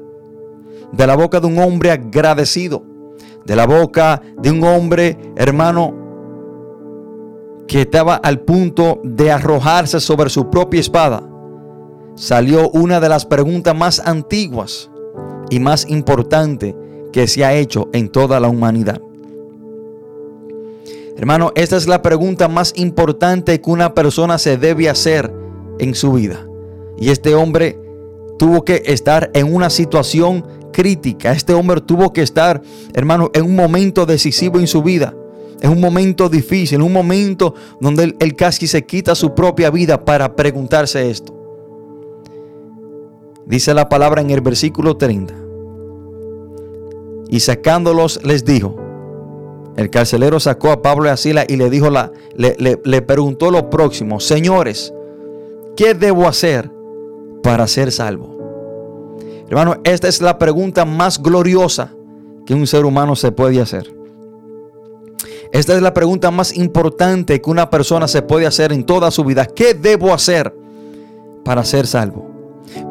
de 0.92 1.06
la 1.06 1.16
boca 1.16 1.40
de 1.40 1.46
un 1.46 1.58
hombre 1.58 1.90
agradecido, 1.90 2.82
de 3.46 3.56
la 3.56 3.66
boca 3.66 4.20
de 4.38 4.50
un 4.50 4.62
hombre, 4.64 5.16
hermano, 5.36 5.94
que 7.66 7.82
estaba 7.82 8.16
al 8.16 8.40
punto 8.40 9.00
de 9.02 9.32
arrojarse 9.32 10.00
sobre 10.00 10.28
su 10.28 10.50
propia 10.50 10.80
espada, 10.80 11.22
salió 12.14 12.70
una 12.70 13.00
de 13.00 13.08
las 13.08 13.24
preguntas 13.24 13.74
más 13.74 14.00
antiguas 14.00 14.90
y 15.50 15.58
más 15.58 15.88
importantes 15.88 16.74
que 17.12 17.26
se 17.26 17.44
ha 17.44 17.54
hecho 17.54 17.88
en 17.92 18.10
toda 18.10 18.40
la 18.40 18.48
humanidad. 18.48 19.00
Hermano, 21.16 21.52
esta 21.54 21.76
es 21.76 21.86
la 21.86 22.02
pregunta 22.02 22.46
más 22.46 22.74
importante 22.76 23.58
que 23.60 23.70
una 23.70 23.94
persona 23.94 24.38
se 24.38 24.58
debe 24.58 24.90
hacer 24.90 25.32
en 25.78 25.94
su 25.94 26.12
vida. 26.12 26.46
Y 26.98 27.08
este 27.08 27.34
hombre 27.34 27.78
tuvo 28.38 28.64
que 28.64 28.82
estar 28.84 29.30
en 29.32 29.54
una 29.54 29.70
situación 29.70 30.44
crítica. 30.72 31.32
Este 31.32 31.54
hombre 31.54 31.80
tuvo 31.80 32.12
que 32.12 32.20
estar, 32.20 32.60
hermano, 32.92 33.30
en 33.32 33.44
un 33.44 33.56
momento 33.56 34.04
decisivo 34.04 34.58
en 34.58 34.66
su 34.66 34.82
vida. 34.82 35.14
En 35.62 35.70
un 35.70 35.80
momento 35.80 36.28
difícil, 36.28 36.76
en 36.76 36.82
un 36.82 36.92
momento 36.92 37.54
donde 37.80 38.14
él, 38.18 38.36
casi 38.36 38.66
se 38.66 38.84
quita 38.84 39.14
su 39.14 39.34
propia 39.34 39.70
vida 39.70 40.04
para 40.04 40.36
preguntarse 40.36 41.08
esto. 41.08 41.34
Dice 43.46 43.72
la 43.72 43.88
palabra 43.88 44.20
en 44.20 44.30
el 44.30 44.42
versículo 44.42 44.98
30. 44.98 45.34
Y 47.30 47.40
sacándolos 47.40 48.20
les 48.22 48.44
dijo, 48.44 48.85
el 49.76 49.90
carcelero 49.90 50.40
sacó 50.40 50.70
a 50.70 50.82
Pablo 50.82 51.06
y 51.06 51.08
a 51.10 51.16
Sila 51.16 51.44
y 51.46 51.56
le 51.56 51.70
dijo 51.70 51.90
la, 51.90 52.12
le, 52.34 52.56
le 52.82 53.02
preguntó 53.02 53.50
lo 53.50 53.70
próximo, 53.70 54.20
señores, 54.20 54.92
¿qué 55.76 55.94
debo 55.94 56.26
hacer 56.26 56.70
para 57.42 57.66
ser 57.66 57.92
salvo? 57.92 58.36
Hermano, 59.48 59.76
esta 59.84 60.08
es 60.08 60.20
la 60.20 60.38
pregunta 60.38 60.84
más 60.84 61.22
gloriosa 61.22 61.92
que 62.46 62.54
un 62.54 62.66
ser 62.66 62.84
humano 62.84 63.14
se 63.14 63.32
puede 63.32 63.60
hacer. 63.60 63.94
Esta 65.52 65.74
es 65.74 65.82
la 65.82 65.94
pregunta 65.94 66.30
más 66.30 66.56
importante 66.56 67.40
que 67.40 67.50
una 67.50 67.70
persona 67.70 68.08
se 68.08 68.22
puede 68.22 68.46
hacer 68.46 68.72
en 68.72 68.84
toda 68.84 69.10
su 69.10 69.24
vida. 69.24 69.46
¿Qué 69.46 69.74
debo 69.74 70.12
hacer 70.12 70.54
para 71.44 71.64
ser 71.64 71.86
salvo? 71.86 72.30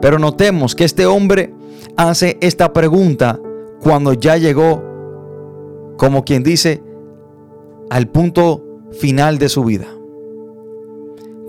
Pero 0.02 0.20
notemos 0.20 0.76
que 0.76 0.86
este 0.86 1.06
hombre 1.06 1.54
hace 1.98 2.38
esta 2.42 2.72
pregunta 2.72 3.40
cuando 3.82 4.14
ya 4.14 4.38
llegó, 4.38 4.84
como 5.98 6.24
quien 6.24 6.44
dice, 6.44 6.82
al 7.90 8.08
punto 8.08 8.64
final 8.92 9.38
de 9.38 9.50
su 9.50 9.64
vida. 9.64 9.88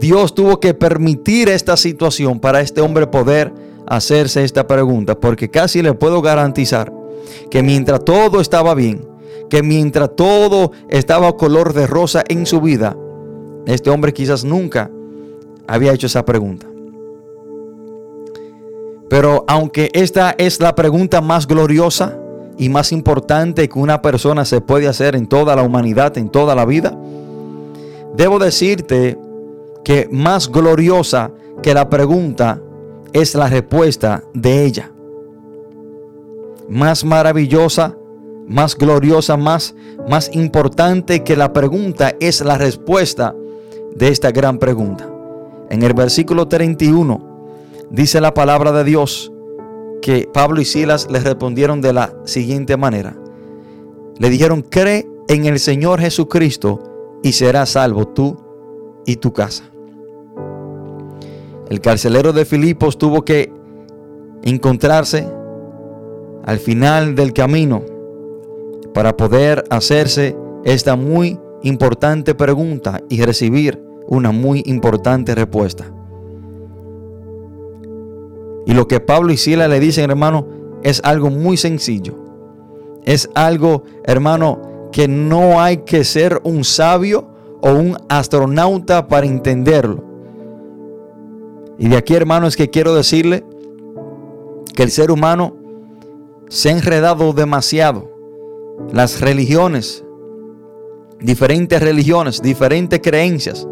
Dios 0.01 0.35
tuvo 0.35 0.61
que 0.61 0.75
permitir 0.75 1.49
esta 1.49 1.77
situación 1.77 2.39
para 2.39 2.61
este 2.61 2.81
hombre 2.81 3.07
poder 3.07 3.53
hacerse 3.87 4.45
esta 4.45 4.67
pregunta, 4.67 5.19
porque 5.19 5.51
casi 5.51 5.81
le 5.83 5.95
puedo 5.95 6.21
garantizar 6.21 6.93
que 7.51 7.63
mientras 7.63 8.05
todo 8.05 8.41
estaba 8.41 8.75
bien, 8.75 9.07
que 9.49 9.63
mientras 9.63 10.15
todo 10.15 10.73
estaba 10.89 11.37
color 11.37 11.73
de 11.73 11.87
rosa 11.87 12.25
en 12.29 12.47
su 12.47 12.61
vida, 12.61 12.97
este 13.67 13.91
hombre 13.91 14.13
quizás 14.13 14.45
nunca 14.45 14.91
había 15.67 15.93
hecho 15.93 16.09
esa 16.09 16.25
pregunta. 16.25 16.67
Pero 19.09 19.45
aunque 19.47 19.91
esta 19.95 20.35
es 20.37 20.61
la 20.61 20.75
pregunta 20.75 21.21
más 21.21 21.47
gloriosa 21.47 22.19
y 22.59 22.69
más 22.69 22.93
importante 22.93 23.69
que 23.69 23.79
una 23.79 24.03
persona 24.03 24.45
se 24.45 24.61
puede 24.61 24.89
hacer 24.89 25.15
en 25.15 25.27
toda 25.27 25.55
la 25.57 25.63
humanidad, 25.63 26.17
en 26.19 26.29
toda 26.29 26.55
la 26.55 26.65
vida, 26.65 26.97
debo 28.17 28.39
decirte 28.39 29.19
que 29.85 30.09
más 30.11 30.51
gloriosa 30.51 31.31
que 31.63 31.75
la 31.75 31.89
pregunta 31.89 32.61
es 33.13 33.35
la 33.35 33.49
respuesta 33.49 34.23
de 34.35 34.65
ella. 34.65 34.91
Más 36.69 37.05
maravillosa, 37.05 37.97
más 38.49 38.77
gloriosa, 38.77 39.37
más, 39.37 39.75
más 40.09 40.35
importante 40.35 41.23
que 41.23 41.37
la 41.37 41.53
pregunta 41.53 42.15
es 42.21 42.41
la 42.41 42.59
respuesta 42.59 43.35
de 43.95 44.09
esta 44.09 44.31
gran 44.31 44.59
pregunta. 44.59 45.09
En 45.71 45.83
el 45.83 45.95
versículo 45.95 46.49
31 46.49 47.21
dice 47.91 48.21
la 48.21 48.35
palabra 48.35 48.73
de 48.73 48.85
Dios 48.85 49.33
que 50.03 50.29
Pablo 50.33 50.61
y 50.61 50.65
Silas 50.65 51.09
le 51.11 51.21
respondieron 51.21 51.81
de 51.81 51.93
la 51.93 52.15
siguiente 52.25 52.77
manera. 52.77 53.17
Le 54.19 54.31
dijeron, 54.31 54.63
cree 54.63 55.07
en 55.29 55.45
el 55.47 55.59
Señor 55.59 56.01
Jesucristo 56.01 57.19
y 57.23 57.33
serás 57.33 57.71
salvo 57.71 58.09
tú 58.09 58.37
y 59.05 59.17
tu 59.17 59.33
casa. 59.33 59.65
El 61.69 61.81
carcelero 61.81 62.33
de 62.33 62.45
Filipos 62.45 62.97
tuvo 62.97 63.25
que 63.25 63.53
encontrarse 64.43 65.29
al 66.45 66.59
final 66.59 67.17
del 67.17 67.33
camino 67.33 67.83
para 68.95 69.17
poder 69.17 69.65
hacerse 69.69 70.37
esta 70.65 70.97
muy 70.97 71.39
importante 71.63 72.35
pregunta 72.35 73.01
y 73.09 73.21
recibir 73.23 73.83
una 74.07 74.31
muy 74.31 74.63
importante 74.67 75.35
respuesta. 75.35 75.93
Y 78.67 78.75
lo 78.75 78.89
que 78.89 79.01
Pablo 79.01 79.33
y 79.33 79.37
Sila 79.37 79.69
le 79.69 79.81
dicen, 79.81 80.11
hermano, 80.11 80.47
es 80.83 81.01
algo 81.05 81.31
muy 81.31 81.57
sencillo. 81.57 82.15
Es 83.05 83.31
algo, 83.35 83.85
hermano, 84.05 84.91
que 84.93 85.07
no 85.09 85.61
hay 85.61 85.79
que 85.79 86.05
ser 86.05 86.41
un 86.43 86.65
sabio 86.65 87.29
o 87.63 87.73
un 87.73 87.97
astronauta 88.09 89.07
para 89.07 89.27
entenderlo. 89.27 90.05
Y 91.79 91.89
de 91.89 91.97
aquí, 91.97 92.15
hermano, 92.15 92.49
es 92.49 92.57
que 92.57 92.69
quiero 92.69 92.95
decirle 92.95 93.45
que 94.75 94.83
el 94.83 94.91
ser 94.91 95.13
humano 95.13 95.55
se 96.49 96.69
ha 96.69 96.73
enredado 96.73 97.33
demasiado. 97.33 98.11
Las 98.93 99.21
religiones, 99.21 100.05
diferentes 101.21 101.81
religiones, 101.81 102.43
diferentes 102.43 103.01
creencias, 103.01 103.67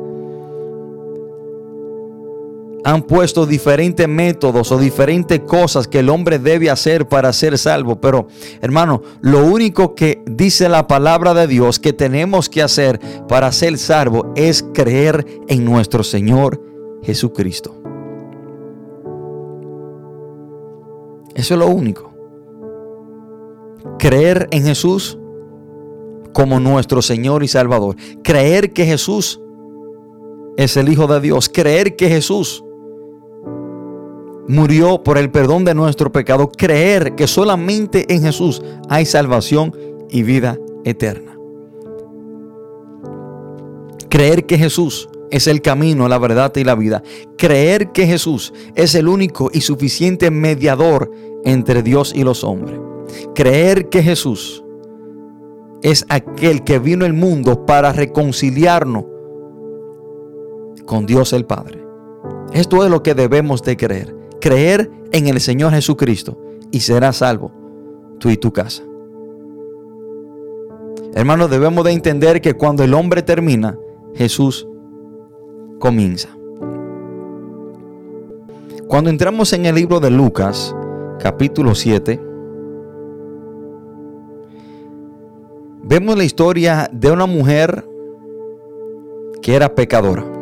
han 2.85 3.03
puesto 3.03 3.47
diferentes 3.47 4.07
métodos 4.07 4.71
o 4.71 4.79
diferentes 4.79 5.41
cosas 5.41 5.89
que 5.89 6.01
el 6.01 6.11
hombre 6.11 6.39
debe 6.39 6.71
hacer 6.71 7.09
para 7.09 7.33
ser 7.33 7.57
salvo. 7.57 7.99
Pero, 7.99 8.29
hermano, 8.61 9.03
lo 9.23 9.45
único 9.45 9.95
que 9.95 10.23
dice 10.27 10.69
la 10.69 10.87
palabra 10.87 11.33
de 11.33 11.47
Dios 11.47 11.79
que 11.79 11.95
tenemos 11.95 12.51
que 12.51 12.63
hacer 12.63 13.01
para 13.27 13.51
ser 13.53 13.79
salvo 13.79 14.33
es 14.37 14.63
creer 14.75 15.27
en 15.49 15.65
nuestro 15.65 16.05
Señor 16.05 16.61
Jesucristo. 17.03 17.75
Eso 21.35 21.55
es 21.55 21.61
lo 21.61 21.69
único. 21.69 22.13
Creer 23.99 24.47
en 24.51 24.63
Jesús 24.65 25.19
como 26.35 26.61
nuestro 26.61 27.01
Señor 27.01 27.43
y 27.43 27.49
Salvador. 27.49 27.97
Creer 28.23 28.73
que 28.73 28.85
Jesús 28.85 29.41
es 30.57 30.77
el 30.77 30.89
Hijo 30.91 31.07
de 31.07 31.21
Dios. 31.21 31.49
Creer 31.49 31.97
que 31.97 32.09
Jesús 32.09 32.64
murió 34.49 35.03
por 35.03 35.19
el 35.19 35.31
perdón 35.31 35.65
de 35.65 35.75
nuestro 35.75 36.13
pecado. 36.13 36.51
Creer 36.51 37.15
que 37.15 37.27
solamente 37.27 38.13
en 38.13 38.23
Jesús 38.23 38.63
hay 38.89 39.07
salvación 39.07 39.75
y 40.11 40.23
vida 40.23 40.59
eterna. 40.85 41.37
Creer 44.09 44.47
que 44.47 44.59
Jesús 44.59 45.09
es 45.31 45.49
el 45.49 45.61
camino, 45.63 46.09
la 46.09 46.19
verdad 46.19 46.55
y 46.57 46.65
la 46.65 46.77
vida. 46.77 47.03
Creer 47.37 47.91
que 47.91 48.07
Jesús 48.07 48.53
es 48.77 48.95
el 48.95 49.09
único 49.09 49.51
y 49.53 49.63
suficiente 49.63 50.31
mediador 50.31 51.11
entre 51.45 51.83
Dios 51.83 52.13
y 52.15 52.23
los 52.23 52.45
hombres. 52.45 52.79
Creer 53.35 53.89
que 53.89 54.03
Jesús 54.03 54.65
es 55.83 56.07
aquel 56.09 56.63
que 56.65 56.79
vino 56.79 57.05
al 57.05 57.13
mundo 57.13 57.67
para 57.67 57.93
reconciliarnos 57.93 59.05
con 60.87 61.07
Dios 61.07 61.33
el 61.33 61.45
Padre. 61.45 61.85
Esto 62.53 62.85
es 62.85 62.91
lo 62.91 63.03
que 63.03 63.15
debemos 63.15 63.63
de 63.63 63.77
creer. 63.77 64.24
Creer 64.45 64.91
en 65.11 65.27
el 65.27 65.41
Señor 65.41 65.73
Jesucristo 65.73 66.37
y 66.71 66.81
serás 66.81 67.17
salvo 67.17 67.51
tú 68.19 68.29
y 68.29 68.37
tu 68.37 68.53
casa. 68.53 68.83
Hermanos, 71.15 71.49
debemos 71.49 71.83
de 71.83 71.93
entender 71.93 72.43
que 72.43 72.53
cuando 72.53 72.85
el 72.85 72.93
hombre 72.93 73.23
termina, 73.23 73.79
Jesús 74.15 74.69
comienza. 75.79 76.29
Cuando 78.87 79.09
entramos 79.09 79.51
en 79.55 79.65
el 79.65 79.77
libro 79.77 79.99
de 79.99 80.11
Lucas, 80.11 80.77
capítulo 81.21 81.75
7, 81.75 82.21
vemos 85.85 86.19
la 86.19 86.25
historia 86.25 86.91
de 86.93 87.11
una 87.11 87.25
mujer 87.25 87.89
que 89.41 89.55
era 89.55 89.75
pecadora. 89.75 90.34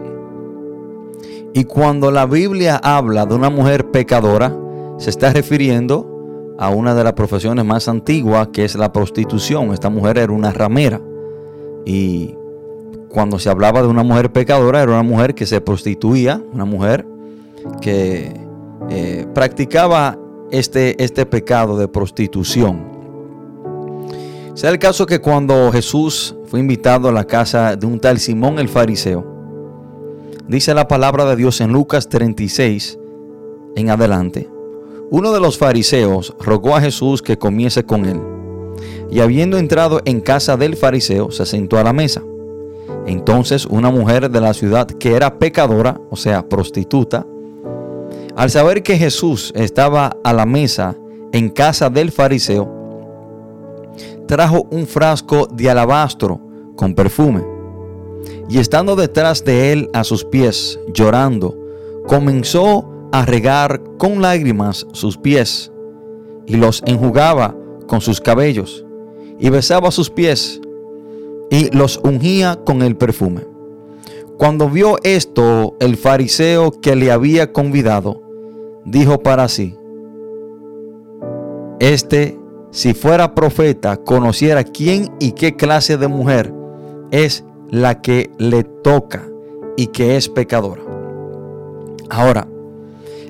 Y 1.54 1.64
cuando 1.64 2.10
la 2.10 2.26
Biblia 2.26 2.80
habla 2.82 3.26
de 3.26 3.34
una 3.34 3.50
mujer 3.50 3.90
pecadora, 3.90 4.56
se 4.98 5.10
está 5.10 5.32
refiriendo 5.32 6.54
a 6.58 6.70
una 6.70 6.94
de 6.94 7.04
las 7.04 7.12
profesiones 7.14 7.64
más 7.64 7.88
antiguas 7.88 8.48
que 8.52 8.64
es 8.64 8.74
la 8.74 8.92
prostitución. 8.92 9.72
Esta 9.72 9.90
mujer 9.90 10.18
era 10.18 10.32
una 10.32 10.52
ramera 10.52 11.00
y 11.84 12.34
cuando 13.08 13.38
se 13.38 13.50
hablaba 13.50 13.82
de 13.82 13.88
una 13.88 14.02
mujer 14.02 14.32
pecadora 14.32 14.82
era 14.82 14.92
una 14.92 15.02
mujer 15.02 15.34
que 15.34 15.44
se 15.44 15.60
prostituía, 15.60 16.42
una 16.52 16.64
mujer 16.64 17.06
que 17.80 18.32
eh, 18.88 19.26
practicaba 19.34 20.18
este, 20.50 21.02
este 21.02 21.26
pecado 21.26 21.76
de 21.76 21.88
prostitución. 21.88 22.90
Sea 24.54 24.70
el 24.70 24.78
caso 24.78 25.06
que 25.06 25.20
cuando 25.20 25.70
Jesús 25.72 26.34
fue 26.46 26.60
invitado 26.60 27.08
a 27.08 27.12
la 27.12 27.24
casa 27.24 27.76
de 27.76 27.86
un 27.86 27.98
tal 27.98 28.18
Simón 28.18 28.58
el 28.58 28.68
fariseo, 28.68 29.31
dice 30.48 30.74
la 30.74 30.88
palabra 30.88 31.24
de 31.24 31.36
Dios 31.36 31.60
en 31.60 31.72
Lucas 31.72 32.08
36 32.08 32.98
en 33.76 33.90
adelante. 33.90 34.48
Uno 35.10 35.32
de 35.32 35.40
los 35.40 35.58
fariseos 35.58 36.34
rogó 36.40 36.74
a 36.74 36.80
Jesús 36.80 37.20
que 37.22 37.38
comiese 37.38 37.84
con 37.84 38.06
él. 38.06 38.20
Y 39.10 39.20
habiendo 39.20 39.58
entrado 39.58 40.00
en 40.04 40.20
casa 40.20 40.56
del 40.56 40.76
fariseo, 40.76 41.30
se 41.30 41.44
sentó 41.44 41.78
a 41.78 41.84
la 41.84 41.92
mesa. 41.92 42.22
Entonces 43.06 43.66
una 43.66 43.90
mujer 43.90 44.30
de 44.30 44.40
la 44.40 44.54
ciudad 44.54 44.86
que 44.86 45.14
era 45.14 45.38
pecadora, 45.38 46.00
o 46.10 46.16
sea, 46.16 46.48
prostituta, 46.48 47.26
al 48.36 48.50
saber 48.50 48.82
que 48.82 48.96
Jesús 48.96 49.52
estaba 49.54 50.16
a 50.24 50.32
la 50.32 50.46
mesa 50.46 50.96
en 51.32 51.50
casa 51.50 51.90
del 51.90 52.10
fariseo, 52.10 52.82
trajo 54.26 54.66
un 54.70 54.86
frasco 54.86 55.46
de 55.46 55.68
alabastro 55.68 56.40
con 56.76 56.94
perfume. 56.94 57.51
Y 58.48 58.58
estando 58.58 58.96
detrás 58.96 59.44
de 59.44 59.72
él 59.72 59.90
a 59.92 60.04
sus 60.04 60.24
pies, 60.24 60.78
llorando, 60.92 61.56
comenzó 62.06 62.88
a 63.12 63.24
regar 63.24 63.82
con 63.98 64.22
lágrimas 64.22 64.86
sus 64.92 65.16
pies 65.16 65.70
y 66.46 66.56
los 66.56 66.82
enjugaba 66.86 67.54
con 67.86 68.00
sus 68.00 68.20
cabellos 68.20 68.84
y 69.38 69.50
besaba 69.50 69.90
sus 69.90 70.10
pies 70.10 70.60
y 71.50 71.74
los 71.76 72.00
ungía 72.02 72.58
con 72.64 72.82
el 72.82 72.96
perfume. 72.96 73.46
Cuando 74.38 74.68
vio 74.68 74.96
esto 75.02 75.76
el 75.78 75.96
fariseo 75.96 76.72
que 76.72 76.96
le 76.96 77.12
había 77.12 77.52
convidado, 77.52 78.22
dijo 78.84 79.20
para 79.20 79.48
sí, 79.48 79.76
este, 81.78 82.38
si 82.70 82.94
fuera 82.94 83.34
profeta, 83.34 83.98
conociera 83.98 84.64
quién 84.64 85.12
y 85.20 85.32
qué 85.32 85.54
clase 85.56 85.96
de 85.98 86.08
mujer 86.08 86.52
es 87.10 87.44
la 87.72 88.02
que 88.02 88.30
le 88.36 88.64
toca 88.64 89.26
y 89.78 89.86
que 89.88 90.16
es 90.16 90.28
pecadora. 90.28 90.82
Ahora, 92.10 92.46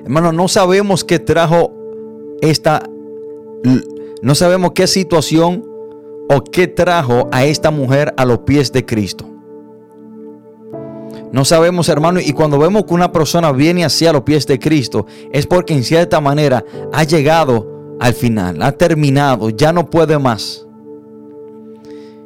hermano, 0.03 0.33
no 0.33 0.49
sabemos 0.49 1.05
qué 1.05 1.17
trajo 1.17 1.71
esta, 2.41 2.83
no 4.21 4.35
sabemos 4.35 4.73
qué 4.75 4.85
situación 4.85 5.65
o 6.29 6.43
qué 6.43 6.67
trajo 6.67 7.29
a 7.31 7.45
esta 7.45 7.71
mujer 7.71 8.13
a 8.17 8.25
los 8.25 8.39
pies 8.39 8.73
de 8.73 8.85
Cristo. 8.85 9.25
No 11.31 11.45
sabemos, 11.45 11.87
hermano, 11.87 12.19
y 12.19 12.33
cuando 12.33 12.59
vemos 12.59 12.83
que 12.83 12.93
una 12.93 13.13
persona 13.13 13.53
viene 13.53 13.85
hacia 13.85 14.11
los 14.11 14.23
pies 14.23 14.45
de 14.45 14.59
Cristo, 14.59 15.07
es 15.31 15.47
porque 15.47 15.73
en 15.73 15.85
cierta 15.85 16.19
manera 16.19 16.65
ha 16.91 17.05
llegado 17.05 17.95
al 18.01 18.13
final, 18.13 18.61
ha 18.61 18.73
terminado, 18.73 19.49
ya 19.49 19.71
no 19.71 19.89
puede 19.89 20.19
más. 20.19 20.67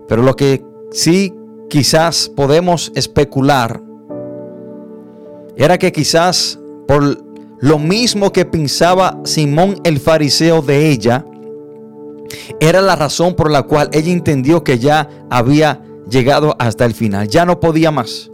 Pero 0.08 0.24
lo 0.24 0.36
que 0.36 0.66
sí 0.92 1.32
quizás 1.70 2.30
podemos 2.30 2.92
especular 2.96 3.82
era 5.58 5.78
que 5.78 5.92
quizás 5.92 6.60
por 6.88 7.24
lo 7.60 7.80
mismo 7.80 8.32
que 8.32 8.46
pensaba 8.46 9.20
Simón 9.24 9.80
el 9.84 10.00
fariseo 10.00 10.62
de 10.62 10.90
ella, 10.90 11.26
era 12.60 12.82
la 12.82 12.96
razón 12.96 13.36
por 13.36 13.50
la 13.50 13.64
cual 13.64 13.90
ella 13.92 14.12
entendió 14.12 14.64
que 14.64 14.78
ya 14.78 15.10
había 15.30 15.82
llegado 16.08 16.56
hasta 16.60 16.86
el 16.86 16.94
final, 16.94 17.28
ya 17.28 17.46
no 17.46 17.60
podía 17.60 17.90
más. 17.90 18.30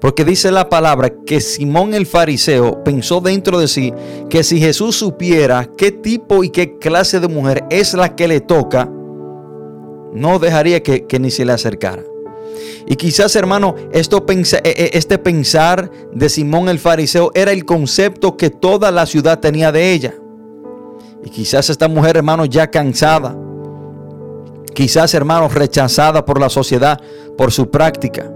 Porque 0.00 0.24
dice 0.24 0.50
la 0.50 0.68
palabra 0.68 1.12
que 1.24 1.40
Simón 1.40 1.94
el 1.94 2.06
fariseo 2.06 2.84
pensó 2.84 3.20
dentro 3.20 3.58
de 3.58 3.68
sí 3.68 3.94
que 4.28 4.42
si 4.42 4.58
Jesús 4.58 4.96
supiera 4.96 5.70
qué 5.76 5.92
tipo 5.92 6.44
y 6.44 6.50
qué 6.50 6.78
clase 6.78 7.20
de 7.20 7.28
mujer 7.28 7.64
es 7.70 7.94
la 7.94 8.14
que 8.14 8.28
le 8.28 8.40
toca, 8.40 8.90
no 10.12 10.38
dejaría 10.38 10.82
que, 10.82 11.06
ni 11.18 11.30
se 11.30 11.44
le 11.44 11.52
acercara. 11.52 12.02
Y 12.86 12.96
quizás, 12.96 13.34
hermano, 13.36 13.74
esto 13.92 14.24
e, 14.28 14.42
e, 14.64 14.90
este 14.92 15.18
pensar 15.18 15.90
de 16.12 16.28
Simón 16.28 16.68
el 16.68 16.78
fariseo 16.78 17.30
era 17.34 17.52
el 17.52 17.64
concepto 17.64 18.36
que 18.36 18.50
toda 18.50 18.90
la 18.90 19.06
ciudad 19.06 19.40
tenía 19.40 19.72
de 19.72 19.92
ella. 19.92 20.14
Y 21.24 21.30
quizás 21.30 21.70
esta 21.70 21.88
mujer, 21.88 22.16
hermano, 22.16 22.44
ya 22.44 22.70
cansada, 22.70 23.36
quizás, 24.74 25.14
hermano, 25.14 25.48
rechazada 25.48 26.24
por 26.24 26.40
la 26.40 26.48
sociedad 26.48 27.00
por 27.36 27.52
su 27.52 27.70
práctica 27.70 28.30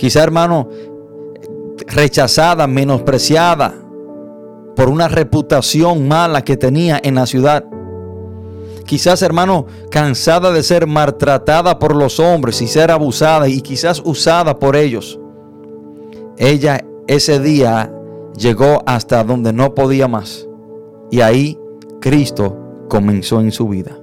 Quizá, 0.00 0.22
hermano, 0.22 0.66
rechazada, 1.86 2.66
menospreciada 2.66 3.74
por 4.74 4.88
una 4.88 5.08
reputación 5.08 6.08
mala 6.08 6.42
que 6.42 6.56
tenía 6.56 6.98
en 7.02 7.16
la 7.16 7.26
ciudad. 7.26 7.66
Quizás, 8.90 9.22
hermano, 9.22 9.66
cansada 9.88 10.50
de 10.50 10.64
ser 10.64 10.88
maltratada 10.88 11.78
por 11.78 11.94
los 11.94 12.18
hombres 12.18 12.60
y 12.60 12.66
ser 12.66 12.90
abusada 12.90 13.46
y 13.48 13.60
quizás 13.60 14.02
usada 14.04 14.58
por 14.58 14.74
ellos. 14.74 15.16
Ella 16.36 16.84
ese 17.06 17.38
día 17.38 17.94
llegó 18.36 18.82
hasta 18.86 19.22
donde 19.22 19.52
no 19.52 19.76
podía 19.76 20.08
más. 20.08 20.48
Y 21.08 21.20
ahí 21.20 21.56
Cristo 22.00 22.58
comenzó 22.88 23.40
en 23.40 23.52
su 23.52 23.68
vida. 23.68 23.96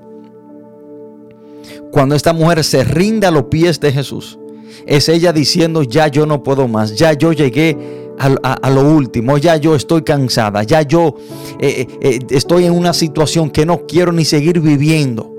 Cuando 1.92 2.16
esta 2.16 2.32
mujer 2.32 2.64
se 2.64 2.86
rinde 2.86 3.28
a 3.28 3.32
los 3.32 3.44
pies 3.48 3.82
de 3.82 3.92
Jesús, 3.92 4.40
es 4.86 5.10
ella 5.10 5.34
diciendo, 5.34 5.84
ya 5.84 6.08
yo 6.08 6.26
no 6.26 6.44
puedo 6.44 6.70
más, 6.70 6.96
ya 6.96 7.12
yo 7.12 7.34
llegué 7.34 7.78
a, 8.20 8.70
lo 8.70 8.82
último, 8.82 9.38
ya 9.38 9.58
yo 9.58 9.76
estoy 9.76 10.02
cansada, 10.02 10.64
ya 10.64 10.82
yo 10.82 11.16
eh, 11.60 11.88
eh, 11.88 11.98
eh, 12.02 12.20
estoy 12.32 12.66
en 12.66 12.74
una 12.74 12.94
situación 12.94 13.50
que 13.50 13.66
no 13.66 13.86
quiero 13.88 14.12
ni 14.12 14.26
seguir 14.26 14.60
viviendo. 14.60 15.34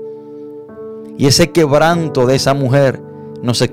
Y 1.17 1.27
ese 1.27 1.51
quebranto 1.51 2.25
de 2.25 2.35
esa 2.35 2.53
mujer 2.53 3.01
nos, 3.43 3.63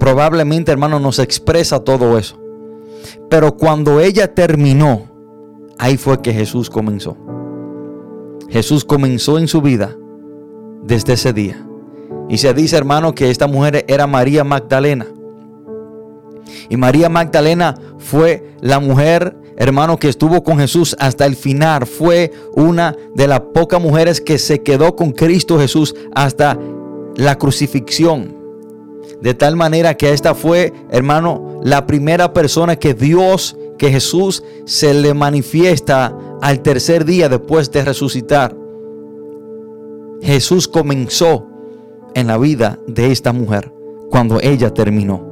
probablemente, 0.00 0.72
hermano, 0.72 0.98
nos 0.98 1.20
expresa 1.20 1.80
todo 1.80 2.18
eso. 2.18 2.36
Pero 3.30 3.56
cuando 3.56 4.00
ella 4.00 4.34
terminó, 4.34 5.08
ahí 5.78 5.96
fue 5.96 6.20
que 6.20 6.32
Jesús 6.32 6.68
comenzó. 6.68 7.16
Jesús 8.48 8.84
comenzó 8.84 9.38
en 9.38 9.46
su 9.46 9.62
vida 9.62 9.96
desde 10.82 11.12
ese 11.12 11.32
día. 11.32 11.64
Y 12.28 12.38
se 12.38 12.52
dice, 12.52 12.76
hermano, 12.76 13.14
que 13.14 13.30
esta 13.30 13.46
mujer 13.46 13.84
era 13.86 14.06
María 14.06 14.42
Magdalena. 14.42 15.06
Y 16.68 16.76
María 16.76 17.08
Magdalena 17.08 17.74
fue 17.98 18.54
la 18.60 18.80
mujer, 18.80 19.36
hermano, 19.56 19.98
que 19.98 20.08
estuvo 20.08 20.42
con 20.42 20.58
Jesús 20.58 20.96
hasta 20.98 21.26
el 21.26 21.36
final. 21.36 21.86
Fue 21.86 22.32
una 22.54 22.96
de 23.14 23.26
las 23.26 23.40
pocas 23.40 23.80
mujeres 23.80 24.20
que 24.20 24.38
se 24.38 24.62
quedó 24.62 24.96
con 24.96 25.12
Cristo 25.12 25.58
Jesús 25.58 25.94
hasta 26.14 26.58
la 27.16 27.36
crucifixión. 27.36 28.36
De 29.20 29.34
tal 29.34 29.56
manera 29.56 29.96
que 29.96 30.12
esta 30.12 30.34
fue, 30.34 30.72
hermano, 30.90 31.60
la 31.62 31.86
primera 31.86 32.32
persona 32.32 32.76
que 32.76 32.94
Dios, 32.94 33.56
que 33.76 33.90
Jesús 33.90 34.44
se 34.64 34.94
le 34.94 35.12
manifiesta 35.14 36.16
al 36.40 36.60
tercer 36.60 37.04
día 37.04 37.28
después 37.28 37.70
de 37.72 37.84
resucitar. 37.84 38.56
Jesús 40.22 40.68
comenzó 40.68 41.46
en 42.14 42.26
la 42.28 42.38
vida 42.38 42.78
de 42.86 43.10
esta 43.10 43.32
mujer 43.32 43.72
cuando 44.10 44.40
ella 44.40 44.72
terminó. 44.72 45.27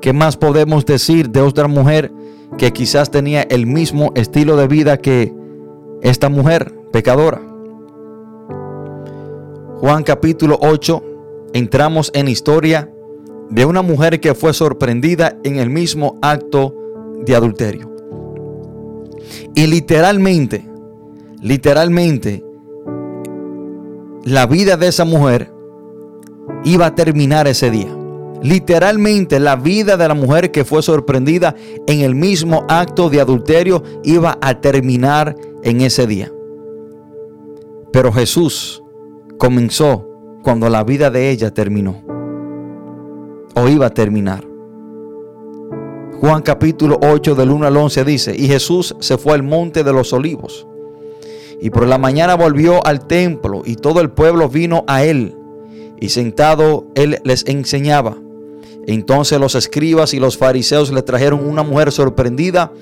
¿Qué 0.00 0.12
más 0.12 0.36
podemos 0.36 0.86
decir 0.86 1.30
de 1.30 1.40
otra 1.40 1.66
mujer 1.66 2.12
que 2.56 2.72
quizás 2.72 3.10
tenía 3.10 3.42
el 3.42 3.66
mismo 3.66 4.12
estilo 4.14 4.56
de 4.56 4.68
vida 4.68 4.98
que 4.98 5.34
esta 6.02 6.28
mujer 6.28 6.72
pecadora? 6.92 7.40
Juan 9.80 10.04
capítulo 10.04 10.56
8, 10.60 11.02
entramos 11.52 12.12
en 12.14 12.28
historia 12.28 12.92
de 13.50 13.64
una 13.64 13.82
mujer 13.82 14.20
que 14.20 14.34
fue 14.34 14.52
sorprendida 14.52 15.36
en 15.42 15.56
el 15.56 15.68
mismo 15.68 16.16
acto 16.22 16.74
de 17.24 17.34
adulterio. 17.34 17.90
Y 19.56 19.66
literalmente, 19.66 20.68
literalmente, 21.42 22.44
la 24.24 24.46
vida 24.46 24.76
de 24.76 24.88
esa 24.88 25.04
mujer 25.04 25.52
iba 26.64 26.86
a 26.86 26.94
terminar 26.94 27.48
ese 27.48 27.70
día. 27.70 27.98
Literalmente 28.42 29.40
la 29.40 29.56
vida 29.56 29.96
de 29.96 30.06
la 30.06 30.14
mujer 30.14 30.50
que 30.52 30.64
fue 30.64 30.82
sorprendida 30.82 31.54
en 31.86 32.00
el 32.00 32.14
mismo 32.14 32.64
acto 32.68 33.10
de 33.10 33.20
adulterio 33.20 33.82
iba 34.04 34.38
a 34.40 34.60
terminar 34.60 35.36
en 35.62 35.80
ese 35.80 36.06
día. 36.06 36.30
Pero 37.92 38.12
Jesús 38.12 38.82
comenzó 39.38 40.06
cuando 40.42 40.68
la 40.68 40.84
vida 40.84 41.10
de 41.10 41.30
ella 41.30 41.52
terminó. 41.52 42.02
O 43.54 43.68
iba 43.68 43.86
a 43.86 43.90
terminar. 43.90 44.44
Juan 46.20 46.42
capítulo 46.42 46.98
8 47.02 47.34
del 47.34 47.50
1 47.50 47.66
al 47.66 47.76
11 47.76 48.04
dice, 48.04 48.36
y 48.36 48.46
Jesús 48.46 48.94
se 49.00 49.18
fue 49.18 49.34
al 49.34 49.42
monte 49.42 49.82
de 49.84 49.92
los 49.92 50.12
olivos. 50.12 50.66
Y 51.60 51.70
por 51.70 51.86
la 51.86 51.98
mañana 51.98 52.34
volvió 52.34 52.86
al 52.86 53.06
templo 53.06 53.62
y 53.64 53.76
todo 53.76 54.00
el 54.00 54.10
pueblo 54.10 54.48
vino 54.48 54.84
a 54.86 55.02
él. 55.02 55.36
Y 56.00 56.10
sentado 56.10 56.86
él 56.94 57.18
les 57.24 57.44
enseñaba. 57.46 58.16
Entonces 58.88 59.38
los 59.38 59.54
escribas 59.54 60.14
y 60.14 60.18
los 60.18 60.38
fariseos 60.38 60.90
le 60.90 61.02
trajeron 61.02 61.46
una 61.46 61.62
mujer 61.62 61.92
sorprendida 61.92 62.72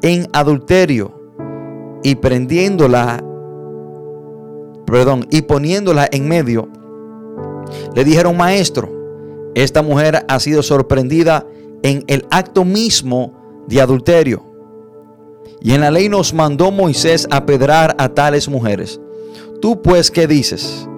en 0.00 0.30
adulterio 0.32 1.12
y 2.02 2.14
prendiéndola, 2.14 3.22
perdón, 4.86 5.26
y 5.30 5.42
poniéndola 5.42 6.08
en 6.10 6.26
medio, 6.26 6.70
le 7.94 8.02
dijeron, 8.02 8.34
maestro, 8.34 8.90
esta 9.54 9.82
mujer 9.82 10.24
ha 10.26 10.40
sido 10.40 10.62
sorprendida 10.62 11.46
en 11.82 12.02
el 12.06 12.26
acto 12.30 12.64
mismo 12.64 13.64
de 13.68 13.82
adulterio. 13.82 14.42
Y 15.60 15.72
en 15.72 15.82
la 15.82 15.90
ley 15.90 16.08
nos 16.08 16.32
mandó 16.32 16.70
Moisés 16.70 17.28
a 17.30 17.44
pedrar 17.44 17.94
a 17.98 18.08
tales 18.08 18.48
mujeres. 18.48 18.98
Tú 19.60 19.82
pues, 19.82 20.10
¿qué 20.10 20.26
dices? 20.26 20.88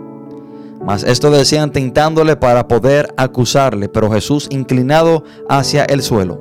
Mas 0.84 1.02
esto 1.02 1.30
decían 1.30 1.72
tentándole 1.72 2.36
para 2.36 2.68
poder 2.68 3.12
acusarle, 3.16 3.88
pero 3.88 4.10
Jesús, 4.10 4.46
inclinado 4.50 5.24
hacia 5.48 5.84
el 5.84 6.02
suelo, 6.02 6.40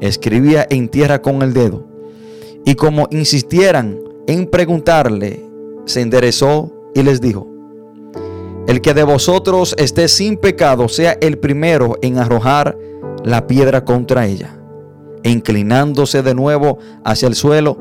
escribía 0.00 0.66
en 0.70 0.88
tierra 0.88 1.20
con 1.20 1.42
el 1.42 1.52
dedo. 1.52 1.86
Y 2.64 2.74
como 2.74 3.06
insistieran 3.10 3.98
en 4.26 4.46
preguntarle, 4.46 5.44
se 5.84 6.00
enderezó 6.00 6.72
y 6.94 7.02
les 7.02 7.20
dijo, 7.20 7.46
el 8.66 8.80
que 8.80 8.94
de 8.94 9.04
vosotros 9.04 9.76
esté 9.78 10.08
sin 10.08 10.36
pecado 10.36 10.88
sea 10.88 11.16
el 11.20 11.38
primero 11.38 11.96
en 12.02 12.18
arrojar 12.18 12.76
la 13.22 13.46
piedra 13.46 13.84
contra 13.84 14.26
ella. 14.26 14.58
E 15.22 15.30
inclinándose 15.30 16.22
de 16.22 16.34
nuevo 16.34 16.78
hacia 17.04 17.28
el 17.28 17.36
suelo, 17.36 17.78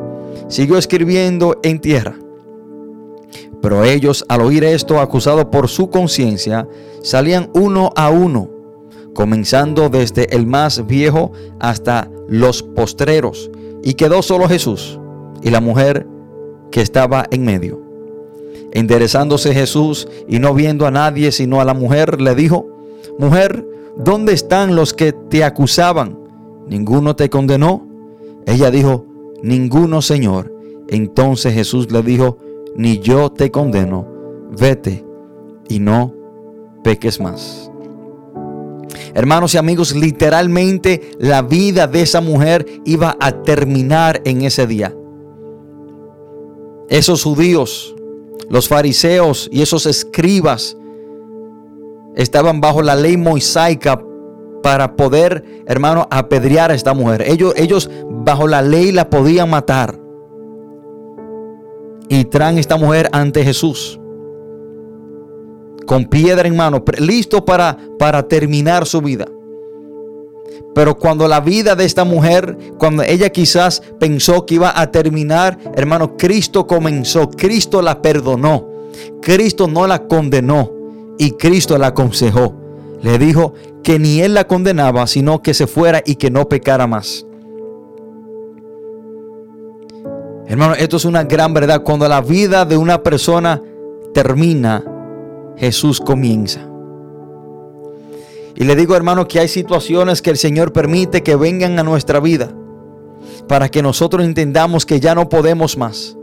siguió 0.48 0.78
escribiendo 0.78 1.60
en 1.64 1.80
tierra. 1.80 2.16
Pero 3.66 3.84
ellos, 3.84 4.24
al 4.30 4.42
oír 4.42 4.64
esto, 4.64 5.00
acusados 5.00 5.46
por 5.46 5.70
su 5.70 5.90
conciencia, 5.90 6.68
salían 7.02 7.50
uno 7.56 7.90
a 7.96 8.12
uno, 8.12 8.48
comenzando 9.16 9.90
desde 9.90 10.36
el 10.36 10.46
más 10.46 10.86
viejo 10.86 11.32
hasta 11.60 12.12
los 12.30 12.62
postreros, 12.62 13.50
y 13.82 13.96
quedó 13.96 14.22
solo 14.22 14.48
Jesús 14.48 15.00
y 15.42 15.50
la 15.50 15.62
mujer 15.62 16.06
que 16.70 16.82
estaba 16.82 17.26
en 17.32 17.44
medio. 17.44 17.82
Enderezándose 18.72 19.52
Jesús 19.52 20.08
y 20.28 20.38
no 20.38 20.54
viendo 20.54 20.86
a 20.86 20.92
nadie 20.92 21.32
sino 21.32 21.60
a 21.60 21.66
la 21.66 21.74
mujer, 21.74 22.22
le 22.22 22.36
dijo, 22.36 22.68
Mujer, 23.18 23.66
¿dónde 23.98 24.34
están 24.34 24.76
los 24.76 24.94
que 24.94 25.12
te 25.12 25.44
acusaban? 25.44 26.20
¿Ninguno 26.68 27.16
te 27.16 27.32
condenó? 27.32 27.88
Ella 28.46 28.70
dijo, 28.70 29.08
Ninguno, 29.42 30.04
Señor. 30.04 30.54
Entonces 30.88 31.56
Jesús 31.56 31.92
le 31.92 32.04
dijo, 32.04 32.38
Ni 32.76 33.00
yo 33.00 33.32
te 33.32 33.52
condeno, 33.52 34.08
vete 34.52 35.06
y 35.70 35.80
no 35.80 36.14
peques 36.84 37.20
más. 37.20 37.72
Hermanos 39.14 39.54
y 39.54 39.58
amigos, 39.58 39.96
literalmente 39.96 41.12
la 41.20 41.42
vida 41.42 41.88
de 41.88 42.02
esa 42.02 42.22
mujer 42.22 42.66
iba 42.84 43.16
a 43.20 43.44
terminar 43.44 44.22
en 44.26 44.42
ese 44.42 44.68
día. 44.68 44.94
Esos 46.90 47.24
judíos 47.24 47.96
los 48.50 48.68
fariseos 48.68 49.50
y 49.52 49.62
esos 49.62 49.86
escribas 49.86 50.78
estaban 52.16 52.62
bajo 52.62 52.82
la 52.82 52.96
ley 52.96 53.18
mosaica 53.18 54.02
para 54.62 54.96
poder, 54.96 55.44
hermano, 55.68 56.08
apedrear 56.10 56.72
a 56.72 56.76
esta 56.76 56.94
mujer. 56.94 57.24
Ellos, 57.28 57.54
ellos 57.56 57.90
bajo 58.10 58.48
la 58.48 58.62
ley 58.62 58.92
la 58.92 59.10
podían 59.10 59.50
matar. 59.50 60.00
Y 62.10 62.26
traen 62.26 62.58
esta 62.58 62.78
mujer 62.78 63.10
ante 63.12 63.44
Jesús. 63.44 64.00
Con 65.86 66.06
piedra 66.06 66.48
en 66.48 66.56
mano, 66.56 66.84
listo 66.98 67.46
para, 67.46 67.78
para 68.00 68.28
terminar 68.28 68.86
su 68.86 69.02
vida. 69.02 69.28
Pero 70.74 70.98
cuando 70.98 71.28
la 71.28 71.40
vida 71.40 71.76
de 71.76 71.86
esta 71.86 72.04
mujer, 72.04 72.58
cuando 72.78 73.02
ella 73.04 73.30
quizás 73.30 73.82
pensó 73.98 74.46
que 74.46 74.56
iba 74.56 74.80
a 74.80 74.92
terminar, 74.92 75.58
hermano, 75.76 76.18
Cristo 76.18 76.68
comenzó, 76.68 77.30
Cristo 77.30 77.82
la 77.82 78.02
perdonó, 78.02 78.68
Cristo 79.22 79.68
no 79.68 79.88
la 79.88 80.06
condenó 80.08 80.72
y 81.18 81.32
Cristo 81.32 81.78
la 81.78 81.88
aconsejó. 81.88 82.56
Le 83.02 83.18
dijo 83.18 83.54
que 83.84 84.00
ni 84.00 84.20
él 84.20 84.34
la 84.34 84.48
condenaba, 84.48 85.08
sino 85.08 85.42
que 85.42 85.54
se 85.54 85.68
fuera 85.68 86.02
y 86.06 86.16
que 86.16 86.30
no 86.30 86.50
pecara 86.50 86.88
más. 86.88 87.26
Hermano, 90.48 90.76
esto 90.76 90.98
es 90.98 91.06
una 91.06 91.24
gran 91.24 91.54
verdad. 91.54 91.82
Cuando 91.84 92.08
la 92.08 92.22
vida 92.22 92.66
de 92.66 92.78
una 92.78 93.02
persona 93.02 93.62
termina, 94.14 94.84
Jesús 95.58 96.00
comienza. 96.00 96.62
Y 98.56 98.64
le 98.64 98.76
digo 98.76 98.96
hermano 98.96 99.28
que 99.28 99.40
hay 99.40 99.48
situaciones 99.48 100.22
que 100.22 100.30
el 100.30 100.38
Señor 100.38 100.72
permite 100.72 101.24
que 101.24 101.36
vengan 101.36 101.78
a 101.78 101.84
nuestra 101.84 102.20
vida 102.20 102.52
para 103.48 103.70
que 103.70 103.82
nosotros 103.82 104.24
entendamos 104.24 104.86
que 104.86 105.00
ya 105.00 105.16
no 105.16 105.28
podemos 105.30 105.78
más. 105.78 106.16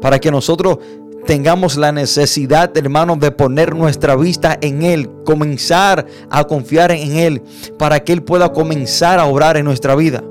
Para 0.00 0.18
que 0.18 0.30
nosotros 0.30 0.78
tengamos 1.26 1.76
la 1.76 1.90
necesidad, 1.90 2.76
hermano, 2.76 3.16
de 3.16 3.30
poner 3.32 3.74
nuestra 3.74 4.14
vista 4.14 4.56
en 4.60 4.82
Él, 4.82 5.10
comenzar 5.24 6.06
a 6.30 6.44
confiar 6.44 6.92
en 6.92 7.16
Él, 7.16 7.42
para 7.78 8.04
que 8.04 8.12
Él 8.12 8.22
pueda 8.22 8.52
comenzar 8.52 9.18
a 9.18 9.24
obrar 9.24 9.56
en 9.56 9.64
nuestra 9.64 9.94
vida. 9.94 10.22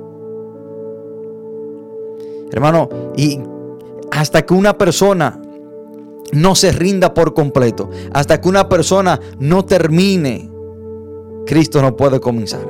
Hermano, 2.54 2.88
y 3.18 3.40
hasta 4.12 4.46
que 4.46 4.54
una 4.54 4.78
persona 4.78 5.42
no 6.32 6.56
se 6.56 6.72
rinda 6.72 7.14
por 7.14 7.34
completo, 7.34 7.90
hasta 8.14 8.40
que 8.40 8.48
una 8.48 8.70
persona 8.70 9.20
no 9.40 9.66
termine 9.66 10.52
Cristo 11.46 11.82
no 11.82 11.96
puede 11.96 12.20
comenzar. 12.20 12.66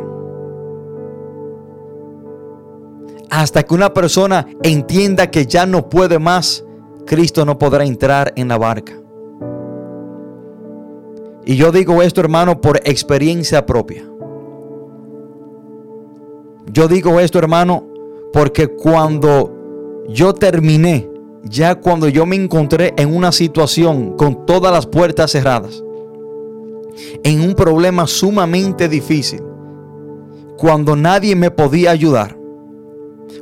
Hasta 3.30 3.64
que 3.64 3.74
una 3.74 3.94
persona 3.94 4.48
entienda 4.62 5.30
que 5.30 5.46
ya 5.46 5.66
no 5.66 5.90
puede 5.90 6.18
más, 6.18 6.64
Cristo 7.06 7.46
no 7.46 7.58
podrá 7.58 7.84
entrar 7.84 8.32
en 8.36 8.48
la 8.48 8.58
barca. 8.58 8.94
Y 11.46 11.56
yo 11.56 11.72
digo 11.72 12.02
esto, 12.02 12.22
hermano, 12.22 12.62
por 12.62 12.78
experiencia 12.86 13.66
propia. 13.66 14.04
Yo 16.72 16.88
digo 16.88 17.20
esto, 17.20 17.38
hermano, 17.38 17.86
porque 18.32 18.68
cuando 18.68 19.63
yo 20.10 20.34
terminé, 20.34 21.10
ya 21.44 21.76
cuando 21.76 22.08
yo 22.08 22.26
me 22.26 22.36
encontré 22.36 22.94
en 22.98 23.16
una 23.16 23.32
situación 23.32 24.16
con 24.18 24.46
todas 24.46 24.72
las 24.72 24.86
puertas 24.86 25.32
cerradas, 25.32 25.84
en 27.24 27.42
un 27.42 27.54
problema 27.54 28.08
sumamente 28.08 28.88
difícil, 28.88 29.42
cuando 30.58 30.96
nadie 30.96 31.36
me 31.36 31.52
podía 31.52 31.92
ayudar, 31.92 32.38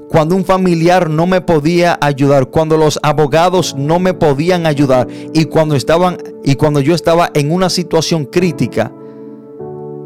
cuando 0.10 0.36
un 0.36 0.44
familiar 0.44 1.10
no 1.10 1.26
me 1.26 1.42
podía 1.42 1.98
ayudar, 2.02 2.48
cuando 2.48 2.78
los 2.78 3.00
abogados 3.02 3.76
no 3.78 4.00
me 4.00 4.14
podían 4.14 4.66
ayudar 4.66 5.08
y 5.34 5.46
cuando 5.46 5.76
estaban 5.76 6.18
y 6.44 6.56
cuando 6.56 6.80
yo 6.82 6.94
estaba 6.94 7.32
en 7.34 7.52
una 7.52 7.70
situación 7.70 8.26
crítica 8.26 8.92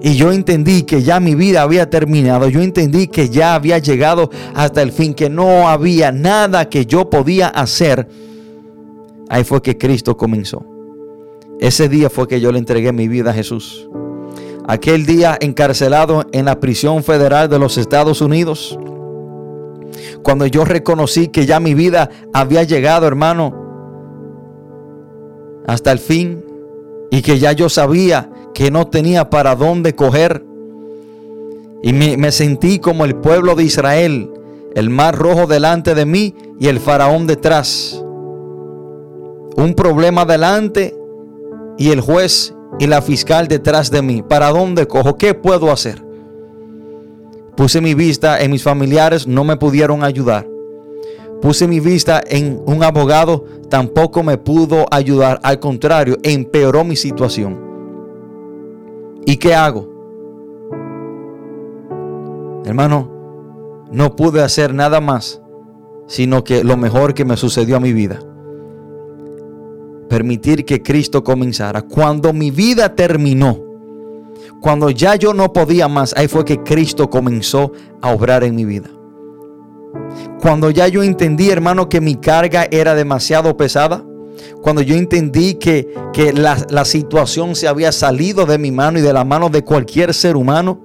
y 0.06 0.18
yo 0.18 0.32
entendí 0.32 0.84
que 0.84 1.02
ya 1.02 1.20
mi 1.20 1.34
vida 1.34 1.64
había 1.64 1.90
terminado, 1.90 2.48
yo 2.48 2.62
entendí 2.62 3.08
que 3.08 3.28
ya 3.28 3.56
había 3.56 3.80
llegado 3.80 4.30
hasta 4.54 4.84
el 4.84 4.92
fin, 4.92 5.16
que 5.16 5.32
no 5.32 5.68
había 5.68 6.12
nada 6.12 6.70
que 6.70 6.86
yo 6.86 7.10
podía 7.10 7.48
hacer. 7.48 8.08
Ahí 9.30 9.44
fue 9.44 9.64
que 9.64 9.80
Cristo 9.80 10.16
comenzó. 10.16 10.64
Ese 11.60 11.90
día 11.90 12.12
fue 12.12 12.28
que 12.28 12.40
yo 12.40 12.52
le 12.52 12.60
entregué 12.60 12.94
mi 12.94 13.08
vida 13.08 13.32
a 13.32 13.34
Jesús. 13.34 13.90
Aquel 14.68 15.08
día 15.08 15.40
encarcelado 15.42 16.28
en 16.34 16.46
la 16.46 16.60
prisión 16.60 17.04
federal 17.04 17.50
de 17.50 17.58
los 17.58 17.80
Estados 17.80 18.22
Unidos. 18.22 18.78
Cuando 20.22 20.46
yo 20.46 20.66
reconocí 20.66 21.30
que 21.30 21.48
ya 21.48 21.60
mi 21.60 21.74
vida 21.74 22.12
había 22.32 22.62
llegado, 22.62 23.08
hermano, 23.08 23.56
hasta 25.66 25.92
el 25.92 25.98
fin. 25.98 26.46
Y 27.12 27.22
que 27.22 27.40
ya 27.40 27.52
yo 27.52 27.70
sabía 27.70 28.30
que 28.54 28.72
no 28.72 28.88
tenía 28.88 29.30
para 29.30 29.56
dónde 29.56 29.96
coger. 29.96 30.44
Y 31.84 31.94
me, 31.94 32.32
sentí 32.32 32.80
como 32.80 33.06
el 33.06 33.16
pueblo 33.16 33.54
de 33.54 33.64
Israel, 33.64 34.32
el 34.74 34.90
mar 34.90 35.16
rojo 35.16 35.46
delante 35.46 35.94
de 35.94 36.06
mí 36.06 36.34
y 36.60 36.68
el 36.68 36.80
faraón 36.80 37.28
detrás. 37.28 38.02
Un 39.56 39.74
problema 39.76 40.26
delante 40.26 40.96
y 41.78 41.92
el 41.92 42.02
juez 42.02 42.56
y 42.80 42.88
la 42.88 43.02
fiscal 43.02 43.48
detrás 43.48 43.92
de 43.92 44.02
mí. 44.02 44.24
¿Para 44.24 44.50
dónde 44.50 44.88
cojo? 44.88 45.16
¿Qué 45.16 45.34
puedo 45.34 45.72
hacer? 45.72 46.04
Puse 47.56 47.82
mi 47.82 47.94
vista 47.94 48.42
en 48.42 48.52
mis 48.52 48.64
familiares, 48.64 49.28
no 49.28 49.44
me 49.44 49.56
pudieron 49.58 50.04
ayudar. 50.04 50.48
Puse 51.46 51.68
mi 51.68 51.80
vista 51.80 52.24
en 52.28 52.60
un 52.66 52.84
abogado, 52.84 53.46
tampoco 53.70 54.24
me 54.24 54.36
pudo 54.36 54.88
ayudar. 54.90 55.40
Al 55.44 55.60
contrario, 55.60 56.18
empeoró 56.24 56.84
mi 56.84 56.96
situación. 56.96 57.56
¿Y 59.28 59.38
qué 59.38 59.54
hago? 59.54 59.88
Hermano, 62.66 63.12
no 63.92 64.16
pude 64.16 64.42
hacer 64.42 64.74
nada 64.74 65.00
más, 65.00 65.40
sino 66.08 66.44
que 66.44 66.64
lo 66.64 66.78
mejor 66.78 67.14
que 67.14 67.26
me 67.26 67.38
sucedió 67.38 67.78
a 67.78 67.80
mi 67.80 67.94
vida. 67.94 68.20
Permitir 70.10 70.66
que 70.66 70.82
Cristo 70.82 71.24
comenzara. 71.24 71.84
Cuando 71.84 72.34
mi 72.34 72.50
vida 72.50 72.96
terminó, 72.96 73.60
cuando 74.62 74.90
ya 74.90 75.14
yo 75.16 75.32
no 75.36 75.54
podía 75.54 75.88
más, 75.88 76.12
ahí 76.18 76.28
fue 76.28 76.44
que 76.44 76.64
Cristo 76.64 77.08
comenzó 77.08 77.72
a 78.02 78.12
obrar 78.12 78.44
en 78.44 78.56
mi 78.56 78.66
vida. 78.66 78.95
Cuando 80.40 80.70
ya 80.70 80.88
yo 80.88 81.04
entendí, 81.04 81.50
hermano, 81.50 81.90
que 81.90 82.02
mi 82.02 82.16
carga 82.16 82.68
era 82.70 82.96
demasiado 82.96 83.58
pesada, 83.58 84.04
cuando 84.62 84.82
yo 84.82 84.96
entendí 84.96 85.56
que, 85.56 85.88
la, 86.34 86.86
situación 86.86 87.56
se 87.56 87.68
había 87.68 87.92
salido 87.92 88.46
de 88.46 88.58
mi 88.58 88.72
mano 88.72 89.00
y 89.00 89.02
de 89.02 89.14
la 89.14 89.24
mano 89.24 89.50
de 89.50 89.64
cualquier 89.64 90.14
ser 90.14 90.36
humano, 90.36 90.80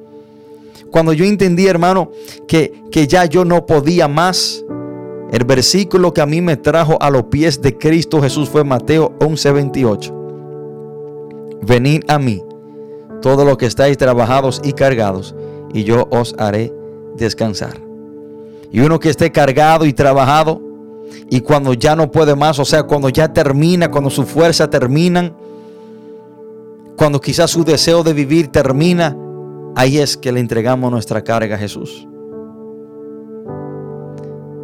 cuando 0.90 1.12
yo 1.12 1.24
entendí, 1.24 1.66
hermano, 1.66 2.10
que, 2.48 2.82
que 2.90 3.06
ya 3.06 3.24
yo 3.24 3.44
no 3.44 3.66
podía 3.66 4.08
más, 4.08 4.64
el 5.32 5.44
versículo 5.44 6.12
que 6.12 6.20
a 6.20 6.26
mí 6.26 6.40
me 6.40 6.56
trajo 6.56 6.98
a 7.00 7.10
los 7.10 7.24
pies 7.24 7.62
de 7.62 7.78
Cristo 7.78 8.20
Jesús 8.20 8.48
fue 8.48 8.64
Mateo 8.64 9.12
11:28. 9.20 10.12
Venid 11.62 12.02
a 12.08 12.18
mí, 12.18 12.42
todos 13.22 13.46
los 13.46 13.56
que 13.56 13.66
estáis 13.66 13.96
trabajados 13.96 14.60
y 14.64 14.72
cargados, 14.72 15.34
y 15.72 15.84
yo 15.84 16.08
os 16.10 16.34
haré 16.38 16.72
descansar. 17.16 17.89
Y 18.70 18.80
uno 18.80 18.98
que 19.00 19.10
esté 19.10 19.32
cargado 19.32 19.84
y 19.84 19.92
trabajado, 19.92 20.60
y 21.28 21.40
cuando 21.40 21.74
ya 21.74 21.96
no 21.96 22.10
puede 22.10 22.34
más, 22.34 22.58
o 22.58 22.64
sea, 22.64 22.84
cuando 22.84 23.08
ya 23.08 23.32
termina, 23.32 23.90
cuando 23.90 24.10
su 24.10 24.24
fuerza 24.24 24.70
termina, 24.70 25.32
cuando 26.96 27.20
quizás 27.20 27.50
su 27.50 27.64
deseo 27.64 28.02
de 28.02 28.12
vivir 28.12 28.48
termina, 28.48 29.16
ahí 29.74 29.98
es 29.98 30.16
que 30.16 30.32
le 30.32 30.40
entregamos 30.40 30.90
nuestra 30.90 31.22
carga 31.22 31.56
a 31.56 31.58
Jesús. 31.58 32.06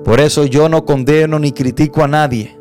Por 0.05 0.21
eso 0.21 0.45
yo 0.45 0.69
no 0.69 0.85
condeno 0.85 1.39
ni 1.39 1.51
critico 1.53 2.05
a 2.05 2.09
nadie 2.09 2.57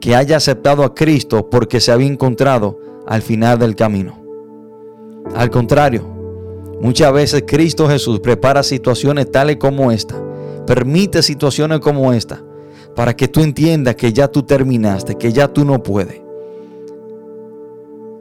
que 0.00 0.16
haya 0.16 0.38
aceptado 0.38 0.82
a 0.82 0.94
Cristo 0.94 1.48
porque 1.48 1.80
se 1.80 1.92
había 1.92 2.08
encontrado 2.08 2.80
al 3.06 3.22
final 3.22 3.58
del 3.58 3.76
camino. 3.76 4.18
Al 5.36 5.50
contrario, 5.50 6.04
muchas 6.80 7.12
veces 7.12 7.44
Cristo 7.46 7.88
Jesús 7.88 8.20
prepara 8.20 8.62
situaciones 8.62 9.30
tales 9.30 9.56
como 9.56 9.92
esta, 9.92 10.20
permite 10.70 11.20
situaciones 11.24 11.80
como 11.80 12.12
esta, 12.12 12.44
para 12.94 13.16
que 13.16 13.26
tú 13.26 13.40
entiendas 13.40 13.96
que 13.96 14.12
ya 14.12 14.28
tú 14.28 14.44
terminaste, 14.44 15.16
que 15.16 15.32
ya 15.32 15.48
tú 15.48 15.64
no 15.64 15.82
puedes. 15.82 16.22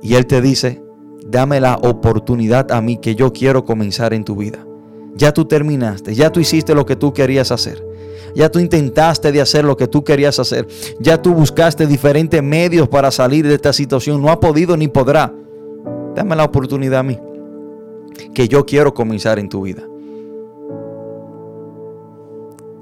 Y 0.01 0.15
Él 0.15 0.25
te 0.25 0.41
dice, 0.41 0.81
dame 1.27 1.61
la 1.61 1.75
oportunidad 1.75 2.71
a 2.71 2.81
mí 2.81 2.97
que 2.97 3.13
yo 3.13 3.33
quiero 3.33 3.65
comenzar 3.65 4.15
en 4.15 4.23
tu 4.23 4.35
vida. 4.35 4.65
Ya 5.13 5.31
tú 5.31 5.45
terminaste, 5.45 6.15
ya 6.15 6.31
tú 6.31 6.39
hiciste 6.39 6.73
lo 6.73 6.87
que 6.87 6.95
tú 6.95 7.13
querías 7.13 7.51
hacer. 7.51 7.85
Ya 8.33 8.49
tú 8.49 8.57
intentaste 8.57 9.31
de 9.31 9.41
hacer 9.41 9.63
lo 9.63 9.77
que 9.77 9.87
tú 9.87 10.03
querías 10.03 10.39
hacer. 10.39 10.67
Ya 10.99 11.21
tú 11.21 11.35
buscaste 11.35 11.85
diferentes 11.85 12.41
medios 12.41 12.87
para 12.89 13.11
salir 13.11 13.47
de 13.47 13.53
esta 13.53 13.73
situación. 13.73 14.23
No 14.23 14.31
ha 14.31 14.39
podido 14.39 14.75
ni 14.75 14.87
podrá. 14.87 15.31
Dame 16.15 16.35
la 16.35 16.45
oportunidad 16.45 17.01
a 17.01 17.03
mí. 17.03 17.19
Que 18.33 18.47
yo 18.47 18.65
quiero 18.65 18.95
comenzar 18.95 19.37
en 19.37 19.49
tu 19.49 19.61
vida. 19.61 19.88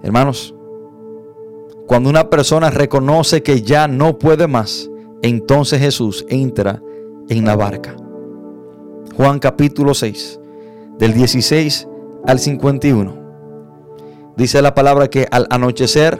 Hermanos, 0.07 0.55
cuando 1.85 2.09
una 2.09 2.29
persona 2.29 2.69
reconoce 2.69 3.43
que 3.43 3.61
ya 3.61 3.89
no 3.89 4.17
puede 4.17 4.47
más, 4.47 4.89
entonces 5.21 5.81
Jesús 5.81 6.25
entra 6.29 6.81
en 7.27 7.43
la 7.43 7.57
barca. 7.57 7.93
Juan 9.17 9.39
capítulo 9.39 9.93
6, 9.93 10.39
del 10.97 11.13
16 11.13 11.89
al 12.25 12.39
51. 12.39 13.17
Dice 14.37 14.61
la 14.61 14.73
palabra 14.73 15.09
que 15.09 15.27
al 15.29 15.45
anochecer 15.49 16.17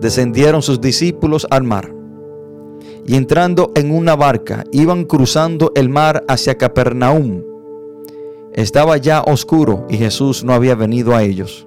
descendieron 0.00 0.62
sus 0.62 0.80
discípulos 0.80 1.46
al 1.50 1.62
mar 1.62 1.94
y 3.04 3.16
entrando 3.16 3.70
en 3.74 3.90
una 3.90 4.16
barca 4.16 4.64
iban 4.72 5.04
cruzando 5.04 5.72
el 5.74 5.90
mar 5.90 6.24
hacia 6.26 6.56
Capernaum. 6.56 7.42
Estaba 8.54 8.96
ya 8.96 9.20
oscuro 9.20 9.86
y 9.90 9.98
Jesús 9.98 10.42
no 10.42 10.54
había 10.54 10.74
venido 10.74 11.14
a 11.14 11.22
ellos. 11.22 11.66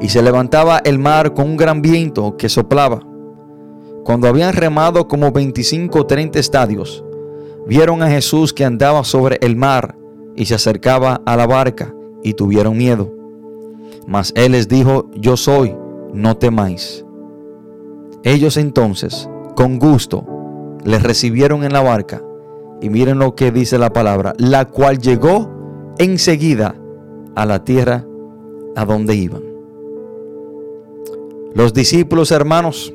Y 0.00 0.08
se 0.08 0.22
levantaba 0.22 0.80
el 0.84 0.98
mar 0.98 1.34
con 1.34 1.46
un 1.46 1.56
gran 1.56 1.82
viento 1.82 2.36
que 2.36 2.48
soplaba. 2.48 3.02
Cuando 4.04 4.26
habían 4.26 4.54
remado 4.54 5.06
como 5.06 5.30
25 5.30 6.00
o 6.00 6.06
30 6.06 6.38
estadios, 6.38 7.04
vieron 7.66 8.02
a 8.02 8.08
Jesús 8.08 8.52
que 8.52 8.64
andaba 8.64 9.04
sobre 9.04 9.38
el 9.42 9.56
mar 9.56 9.96
y 10.34 10.46
se 10.46 10.54
acercaba 10.54 11.20
a 11.24 11.36
la 11.36 11.46
barca 11.46 11.94
y 12.22 12.34
tuvieron 12.34 12.76
miedo. 12.76 13.12
Mas 14.06 14.32
él 14.34 14.52
les 14.52 14.68
dijo, 14.68 15.08
yo 15.14 15.36
soy, 15.36 15.76
no 16.12 16.36
temáis. 16.36 17.04
Ellos 18.24 18.56
entonces, 18.56 19.28
con 19.54 19.78
gusto, 19.78 20.26
les 20.84 21.02
recibieron 21.02 21.64
en 21.64 21.72
la 21.72 21.82
barca 21.82 22.22
y 22.80 22.90
miren 22.90 23.18
lo 23.18 23.36
que 23.36 23.52
dice 23.52 23.78
la 23.78 23.92
palabra, 23.92 24.32
la 24.38 24.64
cual 24.64 24.98
llegó 24.98 25.50
enseguida 25.98 26.74
a 27.36 27.46
la 27.46 27.64
tierra 27.64 28.04
a 28.74 28.84
donde 28.84 29.14
iban. 29.14 29.51
Los 31.54 31.74
discípulos 31.74 32.30
hermanos 32.30 32.94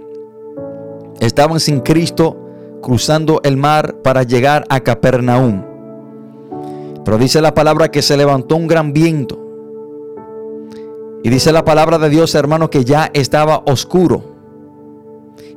estaban 1.20 1.60
sin 1.60 1.80
Cristo 1.82 2.38
cruzando 2.82 3.40
el 3.44 3.58
mar 3.58 3.98
para 4.04 4.24
llegar 4.24 4.66
a 4.70 4.80
Capernaum. 4.80 5.64
Pero 7.06 7.18
dice 7.18 7.40
la 7.42 7.54
palabra 7.54 7.90
que 7.90 8.02
se 8.02 8.18
levantó 8.18 8.56
un 8.56 8.68
gran 8.68 8.94
viento. 8.94 9.40
Y 11.24 11.30
dice 11.30 11.52
la 11.52 11.66
palabra 11.66 11.98
de 11.98 12.10
Dios, 12.10 12.34
hermano, 12.36 12.70
que 12.70 12.84
ya 12.84 13.12
estaba 13.14 13.64
oscuro. 13.66 14.24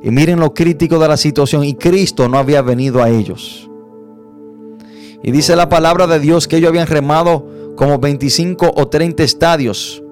Y 0.03 0.11
miren 0.11 0.39
lo 0.39 0.53
crítico 0.53 0.99
de 0.99 1.07
la 1.07 1.17
situación. 1.17 1.63
Y 1.63 1.75
Cristo 1.75 2.29
no 2.29 2.37
había 2.37 2.61
venido 2.61 3.01
a 3.01 3.09
ellos. 3.09 3.69
Y 5.23 5.31
dice 5.31 5.55
la 5.55 5.69
palabra 5.69 6.07
de 6.07 6.19
Dios 6.19 6.47
que 6.47 6.57
ellos 6.57 6.69
habían 6.69 6.87
remado 6.87 7.47
como 7.75 7.99
25 7.99 8.73
o 8.75 8.87
30 8.87 9.23
estadios 9.23 10.03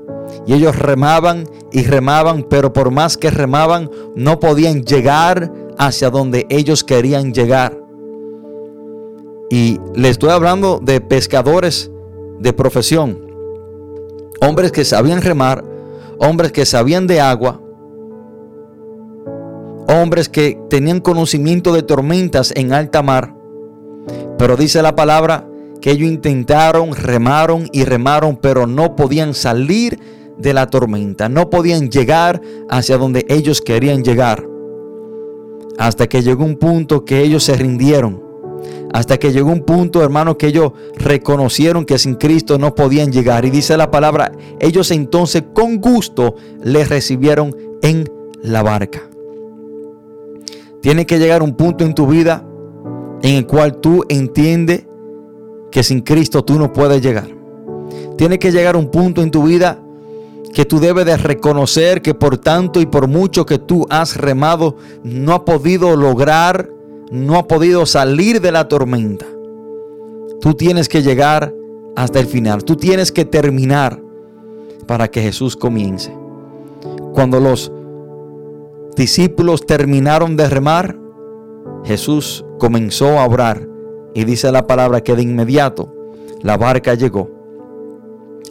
y 0.46 0.54
ellos 0.54 0.78
remaban 0.78 1.48
y 1.72 1.84
remaban, 1.84 2.44
pero 2.50 2.74
por 2.74 2.92
más 2.92 3.18
que 3.18 3.30
remaban, 3.30 3.90
no 4.16 4.40
podían 4.40 4.84
llegar 4.84 5.52
hacia 5.78 6.10
donde 6.10 6.46
ellos 6.50 6.84
querían 6.84 7.34
llegar. 7.34 7.78
Y 9.50 9.80
le 9.96 10.10
estoy 10.10 10.30
hablando 10.30 10.80
de 10.82 11.02
pescadores 11.02 11.92
de 12.40 12.54
profesión. 12.54 13.20
Hombres 14.42 14.72
que 14.72 14.86
sabían 14.86 15.22
remar, 15.22 15.64
hombres 16.20 16.52
que 16.52 16.66
sabían 16.66 17.08
de 17.08 17.20
agua, 17.20 17.62
hombres 19.88 20.30
que 20.30 20.60
tenían 20.70 21.00
conocimiento 21.00 21.74
de 21.74 21.84
tormentas 21.84 22.54
en 22.56 22.74
alta 22.74 23.02
mar. 23.02 23.36
Pero 24.38 24.56
dice 24.56 24.82
la 24.82 24.96
palabra 24.96 25.48
que 25.82 25.92
ellos 25.92 26.10
intentaron, 26.10 26.96
remaron 26.96 27.68
y 27.72 27.86
remaron, 27.86 28.38
pero 28.38 28.68
no 28.68 28.96
podían 28.96 29.34
salir 29.34 30.00
de 30.40 30.54
la 30.54 30.68
tormenta. 30.68 31.30
No 31.30 31.50
podían 31.50 31.90
llegar 31.90 32.42
hacia 32.70 32.98
donde 32.98 33.26
ellos 33.30 33.62
querían 33.62 34.04
llegar. 34.04 34.48
Hasta 35.78 36.08
que 36.08 36.24
llegó 36.24 36.44
un 36.44 36.58
punto 36.58 37.06
que 37.06 37.22
ellos 37.22 37.44
se 37.44 37.56
rindieron. 37.56 38.24
Hasta 38.92 39.18
que 39.18 39.32
llegó 39.32 39.52
un 39.52 39.62
punto, 39.62 40.04
hermano, 40.04 40.38
que 40.38 40.48
ellos 40.48 40.72
reconocieron 40.96 41.86
que 41.86 42.00
sin 42.00 42.16
Cristo 42.16 42.58
no 42.58 42.74
podían 42.74 43.12
llegar. 43.12 43.46
Y 43.46 43.52
dice 43.52 43.78
la 43.78 43.92
palabra, 43.92 44.32
ellos 44.60 44.90
entonces 44.92 45.44
con 45.54 45.78
gusto 45.78 46.36
les 46.64 46.90
recibieron 46.90 47.56
en 47.82 48.10
la 48.42 48.64
barca. 48.64 49.02
Tiene 50.82 51.06
que 51.06 51.20
llegar 51.20 51.44
un 51.44 51.56
punto 51.56 51.84
en 51.84 51.94
tu 51.94 52.08
vida 52.08 52.46
en 53.22 53.36
el 53.36 53.46
cual 53.46 53.78
tú 53.78 54.06
entiendes 54.10 54.86
que 55.72 55.84
sin 55.84 56.02
Cristo 56.02 56.44
tú 56.44 56.58
no 56.58 56.74
puedes 56.74 57.02
llegar. 57.02 57.28
Tiene 58.18 58.40
que 58.40 58.52
llegar 58.52 58.76
un 58.76 58.90
punto 58.90 59.22
en 59.22 59.32
tu 59.32 59.44
vida 59.44 59.82
que 60.54 60.66
tú 60.66 60.80
debes 60.80 61.06
de 61.06 61.18
reconocer 61.18 62.02
que 62.02 62.14
por 62.14 62.38
tanto 62.38 62.82
y 62.82 62.86
por 62.86 63.08
mucho 63.08 63.46
que 63.46 63.60
tú 63.60 63.86
has 63.90 64.18
remado, 64.18 64.76
no 65.04 65.34
ha 65.34 65.46
podido 65.46 65.96
lograr, 65.96 66.70
no 67.12 67.38
ha 67.38 67.48
podido 67.48 67.86
salir 67.86 68.42
de 68.42 68.52
la 68.52 68.68
tormenta. 68.68 69.26
Tú 70.42 70.54
tienes 70.54 70.90
que 70.90 71.02
llegar 71.02 71.54
hasta 71.96 72.20
el 72.20 72.26
final, 72.26 72.64
tú 72.64 72.76
tienes 72.76 73.12
que 73.12 73.26
terminar 73.26 74.02
para 74.88 75.10
que 75.10 75.22
Jesús 75.22 75.56
comience. 75.56 76.16
Cuando 77.14 77.40
los 77.40 77.72
discípulos 78.96 79.66
terminaron 79.66 80.36
de 80.36 80.50
remar, 80.50 80.98
Jesús 81.84 82.46
comenzó 82.58 83.20
a 83.20 83.28
orar 83.28 83.68
y 84.14 84.24
dice 84.24 84.52
la 84.52 84.66
palabra 84.66 85.02
que 85.02 85.16
de 85.16 85.22
inmediato 85.22 85.94
la 86.42 86.58
barca 86.58 86.96
llegó 86.96 87.30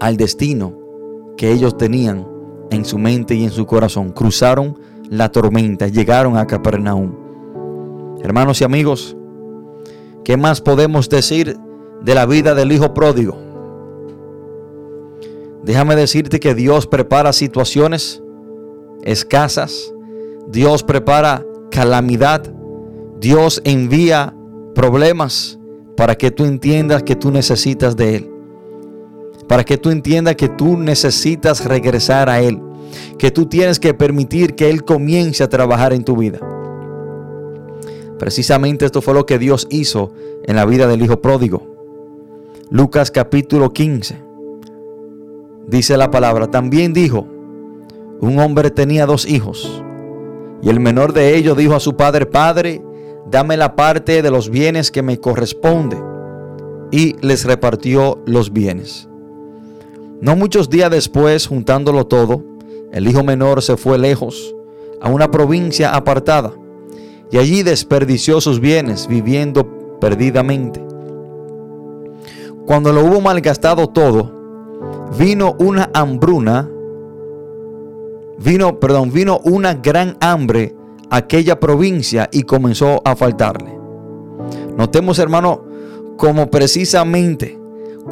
al 0.00 0.16
destino 0.16 0.87
que 1.38 1.50
ellos 1.52 1.78
tenían 1.78 2.26
en 2.70 2.84
su 2.84 2.98
mente 2.98 3.34
y 3.34 3.44
en 3.44 3.50
su 3.50 3.64
corazón. 3.64 4.10
Cruzaron 4.10 4.78
la 5.08 5.30
tormenta, 5.30 5.86
llegaron 5.86 6.36
a 6.36 6.46
Capernaum. 6.46 7.14
Hermanos 8.20 8.60
y 8.60 8.64
amigos, 8.64 9.16
¿qué 10.24 10.36
más 10.36 10.60
podemos 10.60 11.08
decir 11.08 11.56
de 12.02 12.14
la 12.14 12.26
vida 12.26 12.54
del 12.54 12.72
Hijo 12.72 12.92
pródigo? 12.92 13.38
Déjame 15.62 15.96
decirte 15.96 16.40
que 16.40 16.54
Dios 16.54 16.86
prepara 16.86 17.32
situaciones 17.32 18.22
escasas. 19.04 19.94
Dios 20.48 20.82
prepara 20.82 21.46
calamidad. 21.70 22.42
Dios 23.20 23.60
envía 23.64 24.34
problemas 24.74 25.58
para 25.96 26.16
que 26.16 26.30
tú 26.30 26.44
entiendas 26.44 27.02
que 27.02 27.16
tú 27.16 27.30
necesitas 27.30 27.96
de 27.96 28.16
Él. 28.16 28.37
Para 29.48 29.64
que 29.64 29.78
tú 29.78 29.90
entiendas 29.90 30.36
que 30.36 30.48
tú 30.48 30.76
necesitas 30.76 31.64
regresar 31.64 32.28
a 32.28 32.40
Él. 32.40 32.60
Que 33.18 33.30
tú 33.30 33.46
tienes 33.46 33.80
que 33.80 33.94
permitir 33.94 34.54
que 34.54 34.70
Él 34.70 34.84
comience 34.84 35.42
a 35.42 35.48
trabajar 35.48 35.92
en 35.92 36.04
tu 36.04 36.16
vida. 36.16 36.38
Precisamente 38.18 38.84
esto 38.84 39.00
fue 39.00 39.14
lo 39.14 39.26
que 39.26 39.38
Dios 39.38 39.66
hizo 39.70 40.12
en 40.44 40.56
la 40.56 40.64
vida 40.64 40.86
del 40.86 41.02
Hijo 41.02 41.20
Pródigo. 41.20 41.62
Lucas 42.70 43.10
capítulo 43.10 43.72
15. 43.72 44.22
Dice 45.68 45.96
la 45.96 46.10
palabra, 46.10 46.50
también 46.50 46.92
dijo, 46.92 47.26
un 48.20 48.38
hombre 48.40 48.70
tenía 48.70 49.06
dos 49.06 49.26
hijos, 49.26 49.82
y 50.62 50.68
el 50.68 50.80
menor 50.80 51.12
de 51.12 51.36
ellos 51.36 51.56
dijo 51.56 51.74
a 51.74 51.80
su 51.80 51.96
padre, 51.96 52.26
Padre, 52.26 52.82
dame 53.30 53.56
la 53.56 53.76
parte 53.76 54.22
de 54.22 54.30
los 54.30 54.50
bienes 54.50 54.90
que 54.90 55.02
me 55.02 55.20
corresponde, 55.20 55.96
y 56.90 57.14
les 57.20 57.44
repartió 57.44 58.20
los 58.26 58.52
bienes. 58.52 59.08
No 60.20 60.34
muchos 60.34 60.68
días 60.68 60.90
después, 60.90 61.46
juntándolo 61.46 62.06
todo, 62.06 62.42
el 62.92 63.06
hijo 63.06 63.22
menor 63.22 63.62
se 63.62 63.76
fue 63.76 63.98
lejos, 63.98 64.54
a 65.00 65.08
una 65.10 65.30
provincia 65.30 65.94
apartada, 65.94 66.52
y 67.30 67.38
allí 67.38 67.62
desperdició 67.62 68.40
sus 68.40 68.58
bienes, 68.58 69.06
viviendo 69.06 69.98
perdidamente. 70.00 70.84
Cuando 72.66 72.92
lo 72.92 73.04
hubo 73.04 73.20
malgastado 73.20 73.86
todo, 73.88 74.32
vino 75.16 75.54
una 75.60 75.88
hambruna, 75.94 76.68
vino, 78.38 78.80
perdón, 78.80 79.12
vino 79.12 79.40
una 79.44 79.74
gran 79.74 80.16
hambre 80.20 80.74
a 81.10 81.18
aquella 81.18 81.60
provincia 81.60 82.28
y 82.32 82.42
comenzó 82.42 83.00
a 83.04 83.14
faltarle. 83.14 83.78
Notemos, 84.76 85.18
hermano, 85.18 85.64
como 86.16 86.50
precisamente 86.50 87.57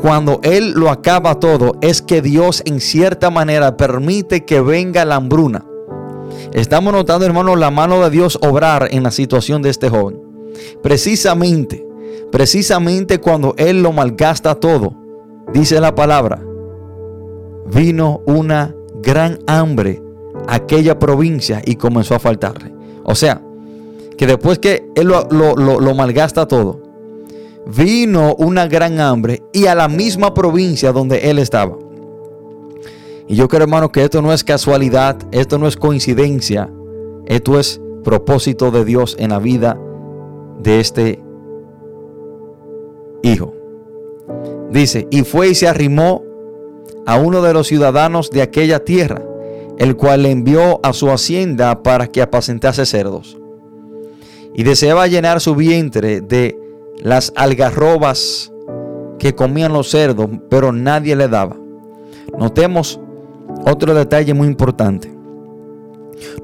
cuando 0.00 0.40
Él 0.42 0.72
lo 0.72 0.90
acaba 0.90 1.40
todo, 1.40 1.72
es 1.80 2.02
que 2.02 2.22
Dios 2.22 2.62
en 2.66 2.80
cierta 2.80 3.30
manera 3.30 3.76
permite 3.76 4.44
que 4.44 4.60
venga 4.60 5.04
la 5.04 5.16
hambruna. 5.16 5.64
Estamos 6.52 6.92
notando, 6.92 7.26
hermano, 7.26 7.56
la 7.56 7.70
mano 7.70 8.02
de 8.02 8.10
Dios 8.10 8.38
obrar 8.42 8.88
en 8.90 9.02
la 9.02 9.10
situación 9.10 9.62
de 9.62 9.70
este 9.70 9.88
joven. 9.88 10.20
Precisamente, 10.82 11.86
precisamente 12.30 13.18
cuando 13.18 13.54
Él 13.58 13.82
lo 13.82 13.92
malgasta 13.92 14.54
todo, 14.54 14.94
dice 15.52 15.80
la 15.80 15.94
palabra, 15.94 16.42
vino 17.72 18.22
una 18.26 18.74
gran 19.02 19.38
hambre 19.46 20.02
a 20.48 20.56
aquella 20.56 20.98
provincia 20.98 21.62
y 21.64 21.76
comenzó 21.76 22.14
a 22.14 22.18
faltarle. 22.18 22.72
O 23.04 23.14
sea, 23.14 23.40
que 24.16 24.26
después 24.26 24.58
que 24.58 24.90
él 24.94 25.08
lo, 25.08 25.94
malgasta 25.94 26.46
todo, 26.46 26.80
vino 27.66 28.34
una 28.36 28.66
gran 28.66 29.00
hambre 29.00 29.42
y 29.56 29.68
a 29.68 29.74
la 29.74 29.88
misma 29.88 30.34
provincia 30.34 30.92
donde 30.92 31.30
él 31.30 31.38
estaba. 31.38 31.78
Y 33.26 33.36
yo 33.36 33.48
creo, 33.48 33.62
hermano, 33.62 33.90
que 33.90 34.04
esto 34.04 34.20
no 34.20 34.34
es 34.34 34.44
casualidad, 34.44 35.16
esto 35.32 35.56
no 35.56 35.66
es 35.66 35.78
coincidencia, 35.78 36.70
esto 37.24 37.58
es 37.58 37.80
propósito 38.04 38.70
de 38.70 38.84
Dios 38.84 39.16
en 39.18 39.30
la 39.30 39.38
vida 39.38 39.80
de 40.62 40.78
este 40.78 41.22
hijo. 43.22 43.54
Dice, 44.70 45.08
y 45.10 45.22
fue 45.22 45.48
y 45.48 45.54
se 45.54 45.66
arrimó 45.66 46.22
a 47.06 47.16
uno 47.16 47.40
de 47.40 47.54
los 47.54 47.66
ciudadanos 47.66 48.28
de 48.28 48.42
aquella 48.42 48.84
tierra, 48.84 49.22
el 49.78 49.96
cual 49.96 50.24
le 50.24 50.32
envió 50.32 50.80
a 50.82 50.92
su 50.92 51.10
hacienda 51.10 51.82
para 51.82 52.08
que 52.08 52.20
apacentase 52.20 52.84
cerdos. 52.84 53.38
Y 54.52 54.64
deseaba 54.64 55.06
llenar 55.06 55.40
su 55.40 55.54
vientre 55.54 56.20
de 56.20 56.58
las 56.98 57.32
algarrobas 57.36 58.52
que 59.18 59.34
comían 59.34 59.72
los 59.72 59.90
cerdos, 59.90 60.28
pero 60.48 60.72
nadie 60.72 61.16
le 61.16 61.28
daba. 61.28 61.56
Notemos 62.38 63.00
otro 63.64 63.94
detalle 63.94 64.34
muy 64.34 64.48
importante. 64.48 65.12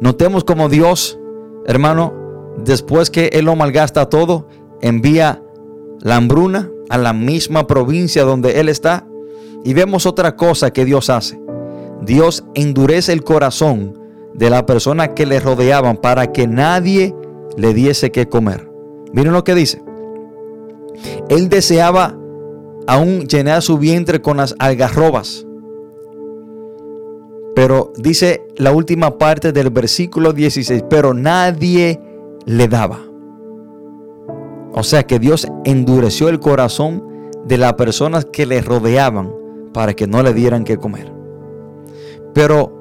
Notemos 0.01 0.45
como 0.45 0.69
Dios, 0.69 1.19
hermano, 1.67 2.13
después 2.65 3.11
que 3.11 3.31
Él 3.33 3.47
lo 3.47 3.57
malgasta 3.57 4.09
todo, 4.09 4.49
envía 4.81 5.43
la 6.01 6.17
hambruna 6.17 6.71
a 6.89 6.99
la 6.99 7.13
misma 7.13 7.67
provincia 7.67 8.25
donde 8.25 8.61
Él 8.61 8.69
está 8.69 9.07
y 9.65 9.75
vemos 9.75 10.07
otra 10.07 10.37
cosa 10.37 10.73
que 10.73 10.85
Dios 10.85 11.11
hace. 11.11 11.41
Dios 12.03 12.45
endurece 12.55 13.13
el 13.13 13.23
corazón 13.23 13.99
de 14.35 14.51
la 14.51 14.67
persona 14.67 15.15
que 15.15 15.27
le 15.27 15.41
rodeaban 15.41 15.97
para 15.97 16.33
que 16.33 16.47
nadie 16.47 17.15
le 17.57 17.75
diese 17.75 18.11
que 18.11 18.29
comer. 18.29 18.69
Miren 19.13 19.33
lo 19.33 19.45
que 19.45 19.55
dice. 19.55 19.83
Él 21.29 21.49
deseaba 21.49 22.17
aún 22.87 23.27
llenar 23.27 23.63
su 23.63 23.79
vientre 23.79 24.21
con 24.21 24.37
las 24.37 24.55
algarrobas. 24.59 25.47
Pero 27.55 27.93
dice 27.97 28.47
la 28.57 28.73
última 28.73 29.19
parte 29.19 29.53
del 29.53 29.71
versículo 29.71 30.33
16, 30.33 30.85
pero 30.89 31.13
nadie 31.13 32.01
le 32.47 32.69
daba. 32.69 33.01
O 34.75 34.83
sea 34.83 35.03
que 35.03 35.19
Dios 35.19 35.47
endureció 35.65 36.29
el 36.29 36.41
corazón 36.41 37.05
de 37.45 37.59
las 37.59 37.75
personas 37.75 38.25
que 38.25 38.47
le 38.47 38.61
rodeaban 38.63 39.33
para 39.75 39.95
que 39.95 40.07
no 40.07 40.23
le 40.23 40.33
dieran 40.33 40.65
que 40.65 40.79
comer. 40.79 41.13
Pero, 42.33 42.73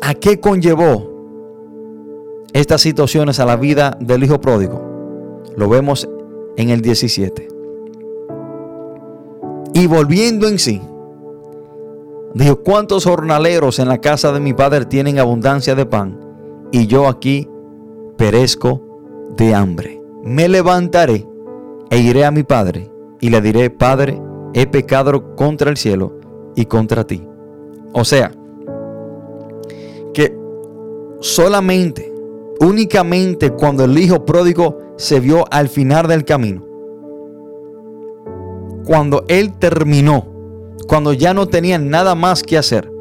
¿a 0.00 0.14
qué 0.14 0.40
conllevó 0.40 1.10
estas 2.54 2.80
situaciones 2.80 3.40
a 3.40 3.46
la 3.46 3.56
vida 3.56 3.96
del 4.00 4.24
hijo 4.24 4.40
pródigo? 4.40 4.80
Lo 5.56 5.68
vemos 5.68 6.08
en 6.56 6.70
el 6.70 6.80
17. 6.80 7.48
Y 9.74 9.86
volviendo 9.86 10.48
en 10.48 10.58
sí, 10.58 10.80
dijo, 12.34 12.62
¿cuántos 12.62 13.04
jornaleros 13.04 13.78
en 13.78 13.88
la 13.88 13.98
casa 13.98 14.32
de 14.32 14.40
mi 14.40 14.52
padre 14.52 14.84
tienen 14.84 15.18
abundancia 15.18 15.74
de 15.74 15.86
pan? 15.86 16.20
Y 16.70 16.86
yo 16.86 17.08
aquí 17.08 17.48
perezco 18.16 18.80
de 19.36 19.54
hambre. 19.54 20.00
Me 20.22 20.48
levantaré 20.48 21.26
e 21.90 21.98
iré 21.98 22.24
a 22.24 22.30
mi 22.30 22.42
padre 22.42 22.90
y 23.20 23.30
le 23.30 23.40
diré, 23.40 23.70
Padre, 23.70 24.20
he 24.52 24.66
pecado 24.66 25.36
contra 25.36 25.70
el 25.70 25.76
cielo 25.76 26.18
y 26.56 26.66
contra 26.66 27.06
ti. 27.06 27.24
O 27.92 28.04
sea, 28.04 28.32
que 30.12 30.36
solamente, 31.20 32.12
únicamente 32.60 33.50
cuando 33.50 33.84
el 33.84 33.96
hijo 33.96 34.24
pródigo 34.24 34.78
se 34.96 35.20
vio 35.20 35.44
al 35.50 35.68
final 35.68 36.06
del 36.06 36.24
camino, 36.24 36.64
cuando 38.84 39.24
él 39.28 39.52
terminó, 39.58 40.26
cuando 40.86 41.12
ya 41.12 41.34
no 41.34 41.46
tenía 41.46 41.78
nada 41.78 42.14
más 42.14 42.42
que 42.42 42.58
hacer, 42.58 42.92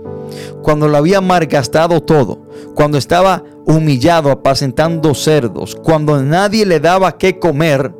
cuando 0.62 0.88
lo 0.88 0.98
había 0.98 1.22
malgastado 1.22 2.02
todo, 2.02 2.40
cuando 2.76 2.98
estaba 2.98 3.44
humillado 3.66 4.32
apacentando 4.32 5.14
cerdos, 5.14 5.76
cuando 5.76 6.22
nadie 6.22 6.66
le 6.66 6.80
daba 6.80 7.18
que 7.18 7.40
comer, 7.40 7.94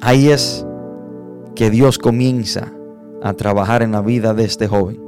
ahí 0.00 0.30
es 0.30 0.66
que 1.54 1.70
Dios 1.70 1.98
comienza 1.98 2.72
a 3.22 3.32
trabajar 3.34 3.82
en 3.82 3.92
la 3.92 4.00
vida 4.00 4.34
de 4.34 4.44
este 4.44 4.66
joven. 4.66 5.00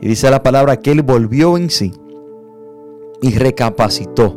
Y 0.00 0.08
dice 0.08 0.30
la 0.30 0.42
palabra 0.42 0.78
que 0.78 0.92
él 0.92 1.02
volvió 1.02 1.56
en 1.56 1.70
sí 1.70 1.92
y 3.22 3.34
recapacitó 3.36 4.36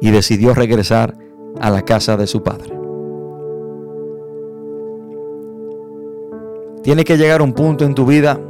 y 0.00 0.10
decidió 0.10 0.54
regresar 0.54 1.16
a 1.60 1.70
la 1.70 1.82
casa 1.82 2.16
de 2.16 2.26
su 2.26 2.42
padre. 2.42 2.72
Tiene 6.82 7.04
que 7.04 7.18
llegar 7.18 7.42
un 7.42 7.52
punto 7.52 7.84
en 7.84 7.94
tu 7.94 8.06
vida 8.06 8.40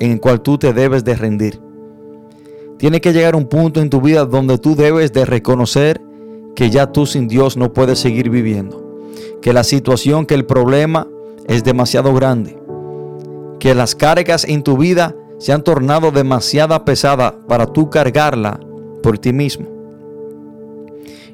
en 0.00 0.12
el 0.12 0.20
cual 0.20 0.40
tú 0.40 0.58
te 0.58 0.72
debes 0.72 1.04
de 1.04 1.14
rendir. 1.14 1.60
Tiene 2.78 3.00
que 3.00 3.12
llegar 3.12 3.36
un 3.36 3.46
punto 3.46 3.80
en 3.80 3.90
tu 3.90 4.00
vida 4.00 4.24
donde 4.24 4.58
tú 4.58 4.74
debes 4.74 5.12
de 5.12 5.24
reconocer 5.24 6.00
que 6.56 6.70
ya 6.70 6.90
tú 6.90 7.06
sin 7.06 7.28
Dios 7.28 7.56
no 7.56 7.72
puedes 7.72 8.00
seguir 8.00 8.30
viviendo 8.30 8.84
que 9.44 9.52
la 9.52 9.62
situación, 9.62 10.24
que 10.24 10.34
el 10.34 10.46
problema 10.46 11.06
es 11.46 11.64
demasiado 11.64 12.14
grande, 12.14 12.58
que 13.60 13.74
las 13.74 13.94
cargas 13.94 14.46
en 14.46 14.62
tu 14.62 14.78
vida 14.78 15.14
se 15.38 15.52
han 15.52 15.62
tornado 15.62 16.12
demasiado 16.12 16.82
pesada 16.86 17.38
para 17.46 17.66
tú 17.66 17.90
cargarla 17.90 18.58
por 19.02 19.18
ti 19.18 19.34
mismo. 19.34 19.73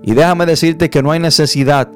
Y 0.03 0.15
déjame 0.15 0.47
decirte 0.47 0.91
que 0.91 1.03
no 1.03 1.11
hay 1.11 1.21
necesidad 1.21 1.91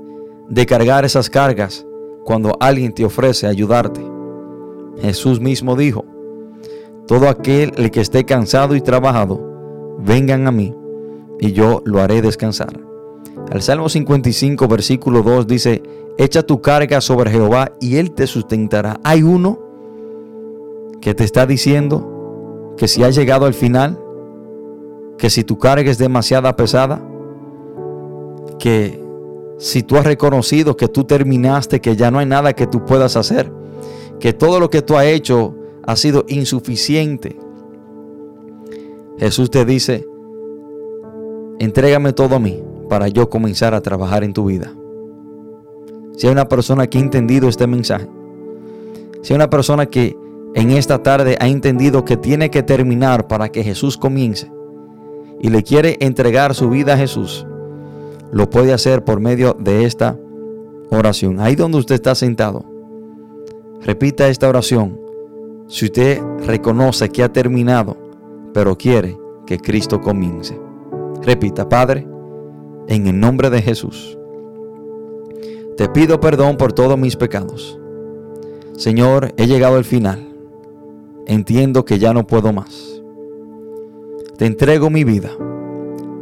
de 0.48 0.66
cargar 0.66 1.04
esas 1.04 1.30
cargas 1.30 1.86
cuando 2.24 2.56
alguien 2.60 2.92
te 2.92 3.04
ofrece 3.04 3.46
ayudarte. 3.46 4.00
Jesús 5.00 5.40
mismo 5.40 5.76
dijo, 5.76 6.04
todo 7.06 7.28
aquel 7.28 7.72
el 7.76 7.90
que 7.90 8.00
esté 8.00 8.24
cansado 8.24 8.76
y 8.76 8.80
trabajado, 8.80 9.40
vengan 9.98 10.46
a 10.46 10.52
mí 10.52 10.74
y 11.40 11.52
yo 11.52 11.82
lo 11.84 12.00
haré 12.00 12.22
descansar. 12.22 12.80
El 13.50 13.62
Salmo 13.62 13.88
55, 13.88 14.68
versículo 14.68 15.22
2 15.22 15.46
dice, 15.46 15.82
echa 16.16 16.42
tu 16.42 16.60
carga 16.60 17.00
sobre 17.00 17.30
Jehová 17.30 17.72
y 17.80 17.96
Él 17.96 18.12
te 18.12 18.26
sustentará. 18.26 19.00
Hay 19.04 19.22
uno 19.22 19.58
que 21.00 21.14
te 21.14 21.24
está 21.24 21.44
diciendo 21.46 22.74
que 22.76 22.88
si 22.88 23.02
has 23.02 23.14
llegado 23.14 23.46
al 23.46 23.54
final, 23.54 23.98
que 25.18 25.28
si 25.30 25.44
tu 25.44 25.58
carga 25.58 25.90
es 25.90 25.98
demasiada 25.98 26.56
pesada, 26.56 27.02
que 28.58 29.02
si 29.58 29.82
tú 29.82 29.96
has 29.96 30.04
reconocido 30.04 30.76
que 30.76 30.88
tú 30.88 31.04
terminaste, 31.04 31.80
que 31.80 31.96
ya 31.96 32.10
no 32.10 32.18
hay 32.18 32.26
nada 32.26 32.52
que 32.52 32.66
tú 32.66 32.84
puedas 32.84 33.16
hacer, 33.16 33.50
que 34.20 34.32
todo 34.32 34.60
lo 34.60 34.70
que 34.70 34.82
tú 34.82 34.96
has 34.96 35.06
hecho 35.06 35.54
ha 35.84 35.96
sido 35.96 36.24
insuficiente. 36.28 37.38
Jesús 39.18 39.50
te 39.50 39.64
dice, 39.64 40.06
entrégame 41.58 42.12
todo 42.12 42.36
a 42.36 42.38
mí 42.38 42.62
para 42.88 43.08
yo 43.08 43.28
comenzar 43.30 43.74
a 43.74 43.80
trabajar 43.80 44.24
en 44.24 44.32
tu 44.32 44.46
vida. 44.46 44.72
Si 46.16 46.26
hay 46.26 46.32
una 46.32 46.48
persona 46.48 46.86
que 46.86 46.98
ha 46.98 47.00
entendido 47.00 47.48
este 47.48 47.66
mensaje, 47.66 48.08
si 49.22 49.32
hay 49.32 49.36
una 49.36 49.50
persona 49.50 49.86
que 49.86 50.16
en 50.54 50.70
esta 50.70 51.02
tarde 51.02 51.36
ha 51.40 51.48
entendido 51.48 52.04
que 52.04 52.16
tiene 52.16 52.50
que 52.50 52.62
terminar 52.62 53.26
para 53.26 53.48
que 53.48 53.64
Jesús 53.64 53.96
comience 53.96 54.50
y 55.40 55.48
le 55.48 55.62
quiere 55.62 55.96
entregar 56.00 56.54
su 56.54 56.70
vida 56.70 56.94
a 56.94 56.96
Jesús, 56.96 57.46
lo 58.34 58.50
puede 58.50 58.72
hacer 58.72 59.04
por 59.04 59.20
medio 59.20 59.56
de 59.60 59.84
esta 59.84 60.18
oración. 60.90 61.38
Ahí 61.38 61.54
donde 61.54 61.78
usted 61.78 61.94
está 61.94 62.16
sentado, 62.16 62.64
repita 63.80 64.28
esta 64.28 64.48
oración. 64.48 65.00
Si 65.68 65.84
usted 65.84 66.20
reconoce 66.44 67.08
que 67.10 67.22
ha 67.22 67.32
terminado, 67.32 67.96
pero 68.52 68.76
quiere 68.76 69.16
que 69.46 69.58
Cristo 69.58 70.00
comience. 70.00 70.58
Repita, 71.22 71.68
Padre, 71.68 72.08
en 72.88 73.06
el 73.06 73.20
nombre 73.20 73.50
de 73.50 73.62
Jesús, 73.62 74.18
te 75.76 75.88
pido 75.88 76.18
perdón 76.18 76.56
por 76.56 76.72
todos 76.72 76.98
mis 76.98 77.14
pecados. 77.14 77.78
Señor, 78.76 79.32
he 79.36 79.46
llegado 79.46 79.76
al 79.76 79.84
final. 79.84 80.28
Entiendo 81.28 81.84
que 81.84 82.00
ya 82.00 82.12
no 82.12 82.26
puedo 82.26 82.52
más. 82.52 83.00
Te 84.36 84.46
entrego 84.46 84.90
mi 84.90 85.04
vida. 85.04 85.30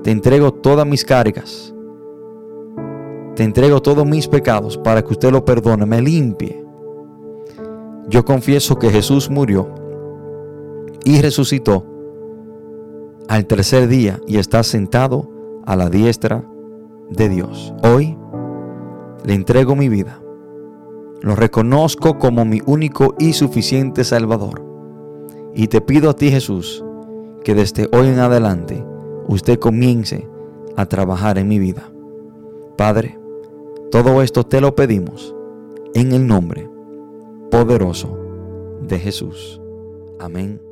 Te 0.03 0.11
entrego 0.11 0.53
todas 0.53 0.87
mis 0.87 1.07
cargas. 1.07 1.72
Te 3.37 3.45
entrego 3.45 3.81
todos 3.81 4.07
mis 4.07 4.29
pecados 4.29 4.77
para 4.77 5.03
que 5.03 5.13
usted 5.13 5.31
lo 5.31 5.45
perdone, 5.45 5.87
me 5.87 6.03
limpie. 6.03 6.63
Yo 8.09 8.25
confieso 8.25 8.79
que 8.79 8.91
Jesús 8.91 9.31
murió 9.31 9.69
y 11.05 11.21
resucitó 11.23 11.87
al 13.29 13.47
tercer 13.47 13.89
día 13.89 14.21
y 14.27 14.37
está 14.37 14.63
sentado 14.63 15.31
a 15.65 15.77
la 15.77 15.89
diestra 15.89 16.45
de 17.09 17.29
Dios. 17.31 17.73
Hoy 17.83 18.19
le 19.25 19.35
entrego 19.35 19.77
mi 19.77 19.89
vida. 19.89 20.21
Lo 21.23 21.35
reconozco 21.35 22.19
como 22.19 22.45
mi 22.45 22.61
único 22.67 23.15
y 23.19 23.33
suficiente 23.33 24.05
Salvador. 24.05 24.63
Y 25.55 25.69
te 25.69 25.81
pido 25.81 26.11
a 26.11 26.15
ti 26.15 26.31
Jesús 26.31 26.85
que 27.45 27.55
desde 27.55 27.89
hoy 27.93 28.09
en 28.09 28.19
adelante 28.19 28.85
usted 29.29 29.59
comience 29.59 30.29
a 30.77 30.87
trabajar 30.87 31.39
en 31.39 31.49
mi 31.49 31.59
vida. 31.59 31.91
Padre, 32.77 33.22
todo 33.93 34.23
esto 34.23 34.43
te 34.45 34.63
lo 34.63 34.75
pedimos 34.75 35.35
en 35.93 36.13
el 36.13 36.27
nombre 36.27 36.67
poderoso 37.51 38.19
de 38.81 38.99
Jesús. 38.99 39.61
Amén. 40.19 40.63